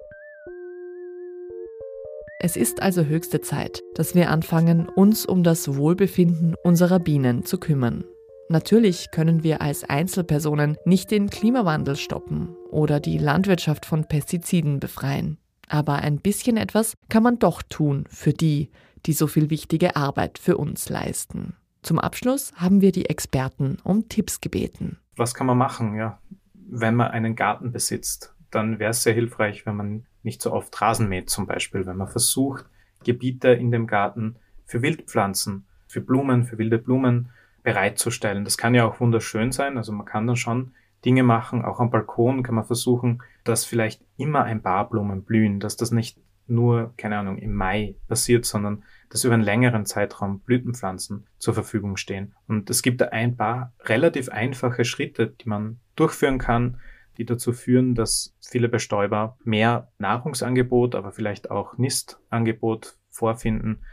Es 2.41 2.55
ist 2.55 2.81
also 2.81 3.03
höchste 3.03 3.41
Zeit, 3.41 3.81
dass 3.95 4.15
wir 4.15 4.29
anfangen, 4.29 4.87
uns 4.87 5.25
um 5.25 5.43
das 5.43 5.75
Wohlbefinden 5.75 6.55
unserer 6.63 6.99
Bienen 6.99 7.43
zu 7.45 7.57
kümmern. 7.57 8.05
Natürlich 8.47 9.11
können 9.11 9.43
wir 9.43 9.61
als 9.61 9.83
Einzelpersonen 9.83 10.77
nicht 10.85 11.11
den 11.11 11.29
Klimawandel 11.29 11.95
stoppen 11.95 12.55
oder 12.71 12.99
die 12.99 13.17
Landwirtschaft 13.17 13.85
von 13.85 14.05
Pestiziden 14.05 14.79
befreien. 14.79 15.37
Aber 15.69 15.99
ein 15.99 16.17
bisschen 16.17 16.57
etwas 16.57 16.95
kann 17.07 17.23
man 17.23 17.39
doch 17.39 17.61
tun 17.61 18.05
für 18.09 18.33
die, 18.33 18.69
die 19.05 19.13
so 19.13 19.27
viel 19.27 19.49
wichtige 19.49 19.95
Arbeit 19.95 20.37
für 20.37 20.57
uns 20.57 20.89
leisten. 20.89 21.55
Zum 21.81 21.99
Abschluss 21.99 22.51
haben 22.55 22.81
wir 22.81 22.91
die 22.91 23.05
Experten 23.05 23.77
um 23.83 24.09
Tipps 24.09 24.41
gebeten. 24.41 24.97
Was 25.15 25.33
kann 25.33 25.47
man 25.47 25.57
machen, 25.57 25.95
ja? 25.95 26.19
Wenn 26.53 26.95
man 26.95 27.11
einen 27.11 27.35
Garten 27.35 27.71
besitzt, 27.71 28.35
dann 28.51 28.79
wäre 28.79 28.91
es 28.91 29.03
sehr 29.03 29.13
hilfreich, 29.13 29.65
wenn 29.65 29.75
man 29.75 30.05
nicht 30.23 30.41
so 30.41 30.51
oft 30.51 30.79
Rasen 30.81 31.07
mäht 31.07 31.29
zum 31.29 31.47
Beispiel, 31.47 31.85
wenn 31.85 31.97
man 31.97 32.07
versucht, 32.07 32.65
Gebiete 33.03 33.49
in 33.49 33.71
dem 33.71 33.87
Garten 33.87 34.35
für 34.65 34.81
Wildpflanzen, 34.81 35.65
für 35.87 36.01
Blumen, 36.01 36.45
für 36.45 36.57
wilde 36.57 36.77
Blumen 36.77 37.29
bereitzustellen. 37.63 38.43
Das 38.43 38.57
kann 38.57 38.75
ja 38.75 38.85
auch 38.85 38.99
wunderschön 38.99 39.51
sein. 39.51 39.77
Also 39.77 39.91
man 39.91 40.05
kann 40.05 40.27
dann 40.27 40.35
schon 40.35 40.73
Dinge 41.05 41.23
machen. 41.23 41.63
Auch 41.63 41.79
am 41.79 41.91
Balkon 41.91 42.43
kann 42.43 42.55
man 42.55 42.65
versuchen, 42.65 43.21
dass 43.43 43.65
vielleicht 43.65 44.03
immer 44.17 44.43
ein 44.43 44.61
paar 44.61 44.89
Blumen 44.89 45.23
blühen, 45.23 45.59
dass 45.59 45.77
das 45.77 45.91
nicht 45.91 46.19
nur, 46.47 46.93
keine 46.97 47.17
Ahnung, 47.17 47.37
im 47.37 47.53
Mai 47.53 47.95
passiert, 48.07 48.45
sondern 48.45 48.83
dass 49.09 49.23
über 49.23 49.33
einen 49.33 49.43
längeren 49.43 49.85
Zeitraum 49.85 50.39
Blütenpflanzen 50.39 51.27
zur 51.37 51.53
Verfügung 51.53 51.97
stehen. 51.97 52.33
Und 52.47 52.69
es 52.69 52.81
gibt 52.81 53.01
da 53.01 53.05
ein 53.09 53.37
paar 53.37 53.73
relativ 53.81 54.29
einfache 54.29 54.83
Schritte, 54.83 55.27
die 55.27 55.47
man 55.47 55.79
durchführen 55.95 56.39
kann, 56.39 56.79
die 57.17 57.25
dazu 57.25 57.53
führen, 57.53 57.95
dass 57.95 58.35
viele 58.39 58.69
Bestäuber 58.69 59.37
mehr 59.43 59.91
Nahrungsangebot, 59.99 60.95
aber 60.95 61.11
vielleicht 61.11 61.51
auch 61.51 61.77
Nistangebot 61.77 62.97
vorfinden 63.09 63.83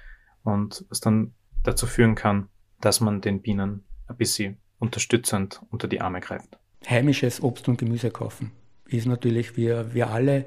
und 0.42 0.84
was 0.88 1.00
dann 1.00 1.34
dazu 1.62 1.86
führen 1.86 2.14
kann, 2.14 2.48
dass 2.80 3.00
man 3.00 3.20
den 3.20 3.42
Bienen 3.42 3.84
ein 4.06 4.16
bisschen 4.16 4.58
unterstützend 4.78 5.60
unter 5.70 5.88
die 5.88 6.00
Arme 6.00 6.20
greift. 6.20 6.58
Heimisches 6.88 7.42
Obst 7.42 7.68
und 7.68 7.78
Gemüse 7.78 8.10
kaufen. 8.10 8.52
Ist 8.88 9.06
natürlich, 9.06 9.56
wir, 9.56 9.92
wir 9.94 10.10
alle 10.10 10.46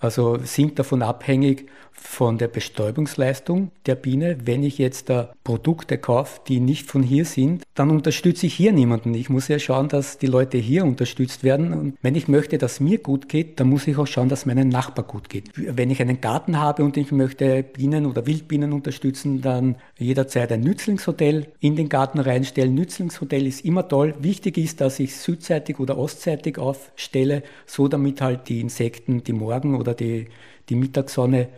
also 0.00 0.38
sind 0.42 0.78
davon 0.78 1.02
abhängig 1.02 1.66
von 2.00 2.38
der 2.38 2.48
Bestäubungsleistung 2.48 3.70
der 3.86 3.94
Biene. 3.94 4.38
Wenn 4.44 4.62
ich 4.62 4.78
jetzt 4.78 5.10
da 5.10 5.32
Produkte 5.44 5.98
kaufe, 5.98 6.40
die 6.48 6.60
nicht 6.60 6.86
von 6.86 7.02
hier 7.02 7.24
sind, 7.24 7.62
dann 7.74 7.90
unterstütze 7.90 8.46
ich 8.46 8.54
hier 8.54 8.72
niemanden. 8.72 9.14
Ich 9.14 9.28
muss 9.28 9.48
ja 9.48 9.58
schauen, 9.58 9.88
dass 9.88 10.18
die 10.18 10.26
Leute 10.26 10.58
hier 10.58 10.84
unterstützt 10.84 11.44
werden. 11.44 11.72
Und 11.72 11.96
wenn 12.02 12.14
ich 12.14 12.26
möchte, 12.26 12.58
dass 12.58 12.80
mir 12.80 12.98
gut 12.98 13.28
geht, 13.28 13.60
dann 13.60 13.68
muss 13.68 13.86
ich 13.86 13.98
auch 13.98 14.06
schauen, 14.06 14.28
dass 14.28 14.46
meinem 14.46 14.68
Nachbar 14.68 15.04
gut 15.04 15.28
geht. 15.28 15.50
Wenn 15.54 15.90
ich 15.90 16.00
einen 16.00 16.20
Garten 16.20 16.58
habe 16.58 16.84
und 16.84 16.96
ich 16.96 17.12
möchte 17.12 17.62
Bienen 17.62 18.06
oder 18.06 18.26
Wildbienen 18.26 18.72
unterstützen, 18.72 19.42
dann 19.42 19.76
jederzeit 19.98 20.50
ein 20.52 20.60
Nützlingshotel 20.60 21.48
in 21.60 21.76
den 21.76 21.88
Garten 21.88 22.18
reinstellen. 22.18 22.74
Nützlingshotel 22.74 23.46
ist 23.46 23.64
immer 23.64 23.86
toll. 23.86 24.14
Wichtig 24.20 24.56
ist, 24.56 24.80
dass 24.80 24.98
ich 24.98 25.16
südseitig 25.16 25.78
oder 25.78 25.98
ostseitig 25.98 26.58
aufstelle, 26.58 27.42
so 27.66 27.88
damit 27.88 28.20
halt 28.22 28.48
die 28.48 28.60
Insekten, 28.60 29.22
die 29.22 29.32
Morgen 29.32 29.76
oder 29.76 29.89
die, 29.94 30.28
die 30.68 30.76
Mittagssonne 30.76 31.48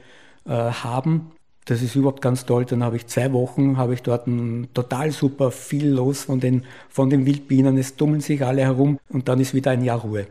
äh, 0.45 0.51
haben. 0.51 1.33
Das 1.65 1.83
ist 1.83 1.95
überhaupt 1.95 2.21
ganz 2.21 2.45
toll. 2.45 2.65
Dann 2.65 2.83
habe 2.83 2.97
ich 2.97 3.07
zwei 3.07 3.33
Wochen, 3.33 3.77
habe 3.77 3.95
ich 3.95 4.03
dort 4.03 4.27
ein, 4.27 4.69
total 4.75 5.13
super 5.13 5.51
viel 5.51 5.89
los 5.89 6.25
von 6.25 6.41
den, 6.41 6.65
von 6.89 7.09
den 7.09 7.25
Wildbienen. 7.25 7.79
Es 7.79 7.97
tummeln 7.97 8.21
sich 8.21 8.45
alle 8.45 8.63
herum 8.63 8.99
und 9.09 9.29
dann 9.29 9.41
ist 9.41 9.55
wieder 9.55 9.71
ein 9.71 9.85
Jahr 9.85 10.01
Ruhe. 10.01 10.27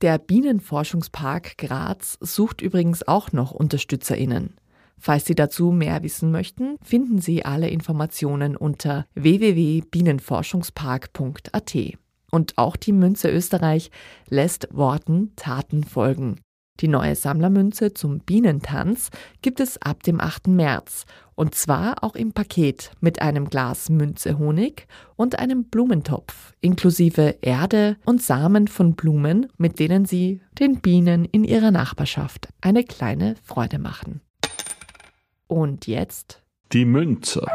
Der 0.00 0.18
Bienenforschungspark 0.18 1.58
Graz 1.58 2.16
sucht 2.22 2.62
übrigens 2.62 3.06
auch 3.06 3.32
noch 3.32 3.52
UnterstützerInnen. 3.52 4.54
Falls 4.96 5.26
Sie 5.26 5.34
dazu 5.34 5.72
mehr 5.72 6.02
wissen 6.02 6.30
möchten, 6.30 6.76
finden 6.82 7.20
Sie 7.20 7.44
alle 7.44 7.68
Informationen 7.68 8.56
unter 8.56 9.04
www.bienenforschungspark.at. 9.14 11.76
Und 12.30 12.58
auch 12.58 12.76
die 12.76 12.92
Münze 12.92 13.30
Österreich 13.30 13.90
lässt 14.28 14.68
Worten 14.72 15.32
Taten 15.36 15.84
folgen. 15.84 16.40
Die 16.80 16.88
neue 16.88 17.14
Sammlermünze 17.14 17.92
zum 17.92 18.20
Bienentanz 18.20 19.10
gibt 19.42 19.60
es 19.60 19.80
ab 19.82 20.02
dem 20.02 20.20
8. 20.20 20.48
März 20.48 21.04
und 21.34 21.54
zwar 21.54 22.02
auch 22.02 22.14
im 22.14 22.32
Paket 22.32 22.92
mit 23.00 23.20
einem 23.20 23.50
Glas 23.50 23.90
Münze 23.90 24.38
Honig 24.38 24.86
und 25.16 25.38
einem 25.38 25.64
Blumentopf 25.64 26.54
inklusive 26.60 27.36
Erde 27.42 27.96
und 28.04 28.22
Samen 28.22 28.66
von 28.68 28.94
Blumen, 28.94 29.48
mit 29.58 29.78
denen 29.78 30.06
Sie 30.06 30.40
den 30.58 30.80
Bienen 30.80 31.24
in 31.26 31.44
ihrer 31.44 31.70
Nachbarschaft 31.70 32.48
eine 32.60 32.84
kleine 32.84 33.36
Freude 33.42 33.78
machen. 33.78 34.20
Und 35.46 35.86
jetzt? 35.86 36.42
Die 36.72 36.84
Münze. 36.84 37.46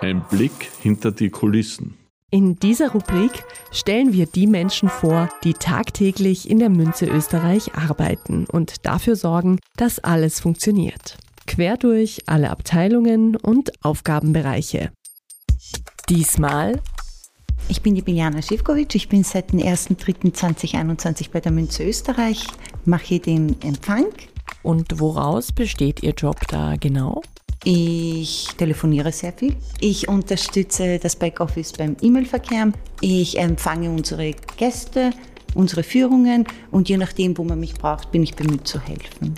Ein 0.00 0.24
Blick 0.28 0.70
hinter 0.82 1.10
die 1.10 1.30
Kulissen. 1.30 1.96
In 2.30 2.56
dieser 2.56 2.90
Rubrik 2.90 3.44
stellen 3.70 4.12
wir 4.12 4.26
die 4.26 4.46
Menschen 4.46 4.88
vor, 4.88 5.28
die 5.44 5.54
tagtäglich 5.54 6.50
in 6.50 6.58
der 6.58 6.70
Münze 6.70 7.06
Österreich 7.06 7.74
arbeiten 7.74 8.46
und 8.50 8.84
dafür 8.84 9.14
sorgen, 9.14 9.58
dass 9.76 10.00
alles 10.00 10.40
funktioniert. 10.40 11.18
Quer 11.46 11.76
durch 11.76 12.22
alle 12.26 12.50
Abteilungen 12.50 13.36
und 13.36 13.72
Aufgabenbereiche. 13.84 14.90
Diesmal 16.08 16.82
ich 17.68 17.82
bin 17.82 17.96
die 17.96 18.02
Biljana 18.02 18.42
Schivkovic, 18.42 18.94
ich 18.94 19.08
bin 19.08 19.24
seit 19.24 19.50
dem 19.52 19.58
1.3.2021 19.58 21.30
bei 21.32 21.40
der 21.40 21.50
Münze 21.50 21.84
Österreich 21.84 22.46
mache 22.84 23.18
den 23.18 23.60
Empfang. 23.60 24.06
Und 24.62 25.00
woraus 25.00 25.50
besteht 25.50 26.02
Ihr 26.02 26.12
Job 26.12 26.36
da 26.48 26.76
genau? 26.76 27.22
Ich 27.68 28.46
telefoniere 28.56 29.10
sehr 29.10 29.32
viel. 29.32 29.56
Ich 29.80 30.06
unterstütze 30.06 31.00
das 31.00 31.16
Backoffice 31.16 31.72
beim 31.72 31.96
E-Mail-Verkehr. 32.00 32.70
Ich 33.00 33.40
empfange 33.40 33.90
unsere 33.90 34.34
Gäste, 34.56 35.10
unsere 35.52 35.82
Führungen 35.82 36.46
und 36.70 36.88
je 36.88 36.96
nachdem, 36.96 37.36
wo 37.36 37.42
man 37.42 37.58
mich 37.58 37.74
braucht, 37.74 38.12
bin 38.12 38.22
ich 38.22 38.36
bemüht 38.36 38.68
zu 38.68 38.80
helfen. 38.80 39.34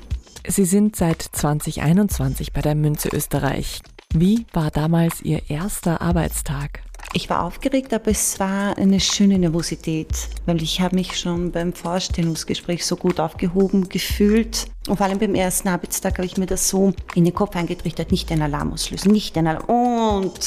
Sie 0.46 0.66
sind 0.66 0.94
seit 0.94 1.22
2021 1.22 2.52
bei 2.52 2.60
der 2.60 2.74
Münze 2.74 3.08
Österreich. 3.08 3.80
Wie 4.12 4.44
war 4.52 4.70
damals 4.70 5.22
Ihr 5.22 5.48
erster 5.48 6.02
Arbeitstag? 6.02 6.82
Ich 7.14 7.30
war 7.30 7.42
aufgeregt, 7.42 7.94
aber 7.94 8.10
es 8.10 8.38
war 8.38 8.76
eine 8.76 9.00
schöne 9.00 9.38
Nervosität, 9.38 10.28
weil 10.44 10.62
ich 10.62 10.82
habe 10.82 10.96
mich 10.96 11.18
schon 11.18 11.50
beim 11.50 11.72
Vorstellungsgespräch 11.72 12.84
so 12.84 12.96
gut 12.96 13.20
aufgehoben 13.20 13.88
gefühlt. 13.88 14.66
Und 14.88 14.96
vor 14.96 15.06
allem 15.06 15.18
beim 15.18 15.34
ersten 15.34 15.68
Arbeitstag 15.68 16.14
habe 16.14 16.26
ich 16.26 16.38
mir 16.38 16.46
das 16.46 16.68
so 16.68 16.94
in 17.14 17.24
den 17.24 17.34
Kopf 17.34 17.54
eingetrichtert, 17.54 18.10
nicht 18.10 18.30
den 18.30 18.40
Alarm 18.40 18.72
auslösen, 18.72 19.12
nicht 19.12 19.36
den 19.36 19.46
Alarm. 19.46 20.24
Und 20.24 20.40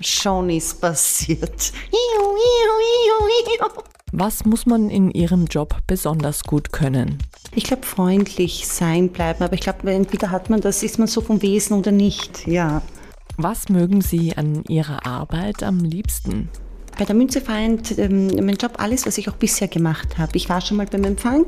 schon 0.00 0.50
ist 0.50 0.80
passiert. 0.80 1.72
Was 4.12 4.44
muss 4.44 4.66
man 4.66 4.88
in 4.88 5.10
Ihrem 5.10 5.46
Job 5.46 5.76
besonders 5.86 6.44
gut 6.44 6.72
können? 6.72 7.18
Ich 7.54 7.64
glaube, 7.64 7.84
freundlich 7.84 8.68
sein 8.68 9.08
bleiben, 9.10 9.42
aber 9.42 9.54
ich 9.54 9.60
glaube, 9.60 9.92
entweder 9.92 10.30
hat 10.30 10.48
man 10.48 10.60
das, 10.60 10.82
ist 10.82 10.98
man 10.98 11.08
so 11.08 11.20
vom 11.20 11.42
Wesen 11.42 11.76
oder 11.76 11.90
nicht, 11.90 12.46
ja. 12.46 12.82
Was 13.36 13.68
mögen 13.68 14.00
Sie 14.00 14.36
an 14.36 14.64
Ihrer 14.68 15.06
Arbeit 15.06 15.62
am 15.62 15.80
liebsten? 15.80 16.48
Bei 16.98 17.04
der 17.04 17.14
Münze 17.14 17.40
vereint 17.40 17.96
ähm, 17.98 18.26
mein 18.44 18.56
Job 18.56 18.72
alles, 18.78 19.06
was 19.06 19.18
ich 19.18 19.28
auch 19.28 19.36
bisher 19.36 19.68
gemacht 19.68 20.18
habe. 20.18 20.36
Ich 20.36 20.48
war 20.48 20.60
schon 20.60 20.76
mal 20.76 20.86
beim 20.86 21.04
Empfang, 21.04 21.46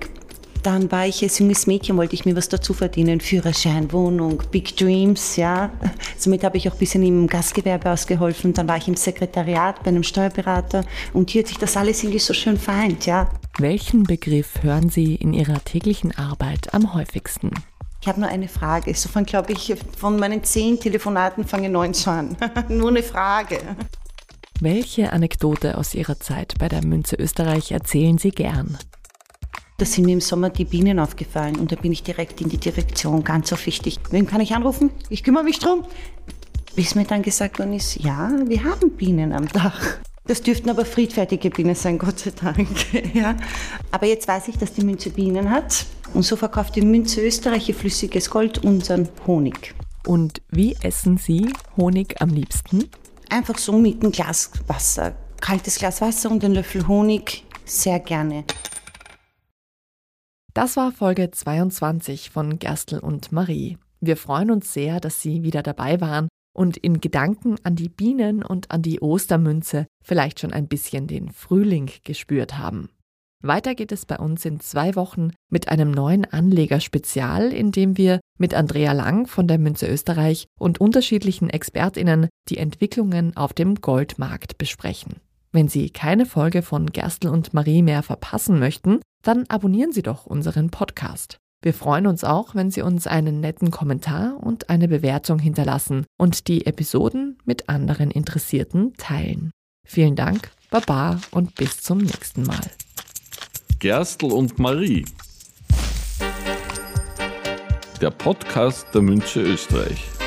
dann 0.62 0.90
war 0.90 1.07
ich 1.07 1.23
als 1.23 1.38
junges 1.38 1.66
Mädchen, 1.66 1.96
wollte 1.96 2.14
ich 2.14 2.25
mir 2.25 2.37
was 2.37 2.49
dazu 2.49 2.75
verdienen. 2.75 3.20
Führerschein, 3.20 3.92
Wohnung, 3.92 4.42
Big 4.51 4.77
Dreams, 4.77 5.37
ja. 5.37 5.70
Somit 6.16 6.44
habe 6.44 6.57
ich 6.57 6.68
auch 6.68 6.75
ein 6.75 6.79
bisschen 6.79 7.03
im 7.03 7.27
Gastgewerbe 7.27 7.90
ausgeholfen. 7.90 8.53
Dann 8.53 8.68
war 8.68 8.77
ich 8.77 8.88
im 8.88 8.96
Sekretariat 8.96 9.83
bei 9.83 9.88
einem 9.88 10.03
Steuerberater 10.03 10.85
und 11.12 11.31
hier 11.31 11.42
hat 11.42 11.49
sich 11.49 11.59
das 11.59 11.77
alles 11.77 12.03
irgendwie 12.03 12.18
so 12.18 12.35
schön 12.35 12.57
vereint, 12.57 13.07
ja. 13.07 13.31
Welchen 13.59 14.05
Begriff 14.05 14.62
hören 14.62 14.88
Sie 14.90 15.14
in 15.14 15.33
Ihrer 15.33 15.62
täglichen 15.64 16.16
Arbeit 16.16 16.73
am 16.73 16.94
häufigsten? 16.94 17.51
Ich 18.01 18.09
habe 18.09 18.20
nur 18.20 18.31
eine 18.31 18.49
Frage. 18.49 18.94
So 18.94 19.09
von, 19.09 19.25
glaube 19.25 19.53
ich, 19.53 19.75
von 19.99 20.18
meinen 20.18 20.42
zehn 20.42 20.81
Telefonaten 20.81 21.44
fange 21.44 21.68
neun 21.68 21.92
so 21.92 22.11
an. 22.11 22.37
nur 22.68 22.88
eine 22.88 23.03
Frage. 23.03 23.59
Welche 24.61 25.12
Anekdote 25.12 25.77
aus 25.79 25.94
Ihrer 25.94 26.18
Zeit 26.20 26.55
bei 26.59 26.68
der 26.68 26.85
Münze 26.85 27.16
Österreich 27.16 27.73
erzählen 27.73 28.18
Sie 28.18 28.31
gern? 28.31 28.79
Da 29.80 29.86
sind 29.86 30.04
mir 30.04 30.12
im 30.12 30.20
Sommer 30.20 30.50
die 30.50 30.66
Bienen 30.66 30.98
aufgefallen 30.98 31.56
und 31.56 31.72
da 31.72 31.76
bin 31.76 31.90
ich 31.90 32.02
direkt 32.02 32.42
in 32.42 32.50
die 32.50 32.58
Direktion, 32.58 33.24
ganz 33.24 33.48
so 33.48 33.56
wichtig. 33.64 33.98
Wem 34.10 34.26
kann 34.26 34.42
ich 34.42 34.54
anrufen? 34.54 34.90
Ich 35.08 35.24
kümmere 35.24 35.42
mich 35.42 35.58
drum. 35.58 35.86
Bis 36.76 36.94
mir 36.94 37.04
dann 37.04 37.22
gesagt 37.22 37.58
worden 37.58 37.72
ist, 37.72 37.96
ja, 37.96 38.30
wir 38.44 38.62
haben 38.62 38.90
Bienen 38.90 39.32
am 39.32 39.48
Dach. 39.48 39.80
Das 40.26 40.42
dürften 40.42 40.68
aber 40.68 40.84
friedfertige 40.84 41.48
Bienen 41.48 41.74
sein, 41.74 41.96
Gott 41.96 42.18
sei 42.18 42.30
Dank. 42.32 42.68
ja. 43.14 43.34
Aber 43.90 44.04
jetzt 44.04 44.28
weiß 44.28 44.48
ich, 44.48 44.58
dass 44.58 44.74
die 44.74 44.84
Münze 44.84 45.08
Bienen 45.08 45.48
hat. 45.48 45.86
Und 46.12 46.24
so 46.24 46.36
verkauft 46.36 46.76
die 46.76 46.82
Münze 46.82 47.22
Österreich 47.22 47.70
ihr 47.70 47.74
flüssiges 47.74 48.28
Gold 48.28 48.62
unseren 48.62 49.08
Honig. 49.26 49.74
Und 50.06 50.42
wie 50.50 50.76
essen 50.82 51.16
Sie 51.16 51.54
Honig 51.78 52.20
am 52.20 52.28
liebsten? 52.28 52.90
Einfach 53.30 53.56
so 53.56 53.78
mit 53.78 54.02
einem 54.02 54.12
Glas 54.12 54.50
Wasser. 54.66 55.14
Kaltes 55.40 55.76
Glas 55.76 56.02
Wasser 56.02 56.30
und 56.30 56.44
einen 56.44 56.52
Löffel 56.52 56.86
Honig. 56.86 57.46
Sehr 57.64 57.98
gerne. 57.98 58.44
Das 60.52 60.76
war 60.76 60.90
Folge 60.90 61.30
22 61.30 62.30
von 62.30 62.58
Gerstl 62.58 62.98
und 62.98 63.30
Marie. 63.30 63.78
Wir 64.00 64.16
freuen 64.16 64.50
uns 64.50 64.72
sehr, 64.72 64.98
dass 64.98 65.22
Sie 65.22 65.44
wieder 65.44 65.62
dabei 65.62 66.00
waren 66.00 66.28
und 66.52 66.76
in 66.76 67.00
Gedanken 67.00 67.54
an 67.62 67.76
die 67.76 67.88
Bienen 67.88 68.42
und 68.42 68.72
an 68.72 68.82
die 68.82 69.00
Ostermünze 69.00 69.86
vielleicht 70.04 70.40
schon 70.40 70.52
ein 70.52 70.66
bisschen 70.66 71.06
den 71.06 71.30
Frühling 71.30 71.90
gespürt 72.02 72.58
haben. 72.58 72.88
Weiter 73.42 73.76
geht 73.76 73.92
es 73.92 74.06
bei 74.06 74.18
uns 74.18 74.44
in 74.44 74.58
zwei 74.58 74.96
Wochen 74.96 75.30
mit 75.50 75.68
einem 75.68 75.92
neuen 75.92 76.24
Anlegerspezial, 76.24 77.52
in 77.52 77.70
dem 77.70 77.96
wir 77.96 78.20
mit 78.36 78.52
Andrea 78.52 78.92
Lang 78.92 79.28
von 79.28 79.46
der 79.46 79.58
Münze 79.58 79.86
Österreich 79.86 80.46
und 80.58 80.80
unterschiedlichen 80.80 81.48
Expertinnen 81.48 82.28
die 82.48 82.58
Entwicklungen 82.58 83.36
auf 83.36 83.52
dem 83.52 83.76
Goldmarkt 83.76 84.58
besprechen. 84.58 85.20
Wenn 85.52 85.66
Sie 85.66 85.90
keine 85.90 86.26
Folge 86.26 86.62
von 86.62 86.86
Gerstl 86.92 87.28
und 87.28 87.52
Marie 87.54 87.82
mehr 87.82 88.04
verpassen 88.04 88.60
möchten, 88.60 89.00
dann 89.22 89.46
abonnieren 89.48 89.90
Sie 89.90 90.02
doch 90.02 90.24
unseren 90.26 90.70
Podcast. 90.70 91.38
Wir 91.62 91.74
freuen 91.74 92.06
uns 92.06 92.22
auch, 92.22 92.54
wenn 92.54 92.70
Sie 92.70 92.82
uns 92.82 93.08
einen 93.08 93.40
netten 93.40 93.72
Kommentar 93.72 94.38
und 94.40 94.70
eine 94.70 94.86
Bewertung 94.86 95.40
hinterlassen 95.40 96.06
und 96.16 96.46
die 96.46 96.66
Episoden 96.66 97.36
mit 97.44 97.68
anderen 97.68 98.12
Interessierten 98.12 98.94
teilen. 98.96 99.50
Vielen 99.84 100.14
Dank, 100.14 100.52
Baba 100.70 101.20
und 101.32 101.56
bis 101.56 101.78
zum 101.78 101.98
nächsten 101.98 102.44
Mal. 102.44 102.70
Gerstl 103.80 104.26
und 104.26 104.58
Marie. 104.60 105.04
Der 108.00 108.10
Podcast 108.10 108.86
der 108.94 109.02
Münche 109.02 109.42
Österreich. 109.42 110.19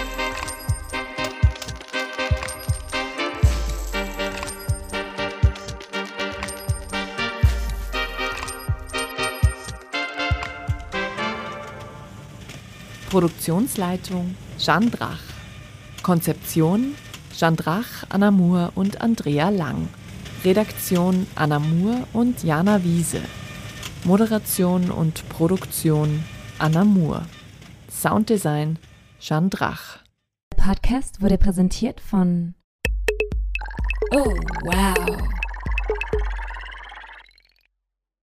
Produktionsleitung 13.13 14.35
Jeanne 14.57 14.89
Drach. 14.89 15.21
Konzeption 16.01 16.95
Jeanne 17.31 17.55
Drach, 17.57 18.05
Anna 18.09 18.31
Moore 18.31 18.71
und 18.73 19.01
Andrea 19.01 19.49
Lang. 19.49 19.87
Redaktion 20.43 21.27
Anna 21.35 21.59
Moore 21.59 22.07
und 22.13 22.43
Jana 22.43 22.83
Wiese. 22.83 23.21
Moderation 24.03 24.89
und 24.89 25.29
Produktion 25.29 26.23
Anna 26.57 26.83
Moore. 26.83 27.27
Sounddesign 27.87 28.79
Jeanne 29.19 29.49
Drach. 29.49 29.99
Der 30.51 30.63
Podcast 30.63 31.21
wurde 31.21 31.37
präsentiert 31.37 32.01
von 32.01 32.55
Oh, 34.11 34.25
wow. 34.63 35.21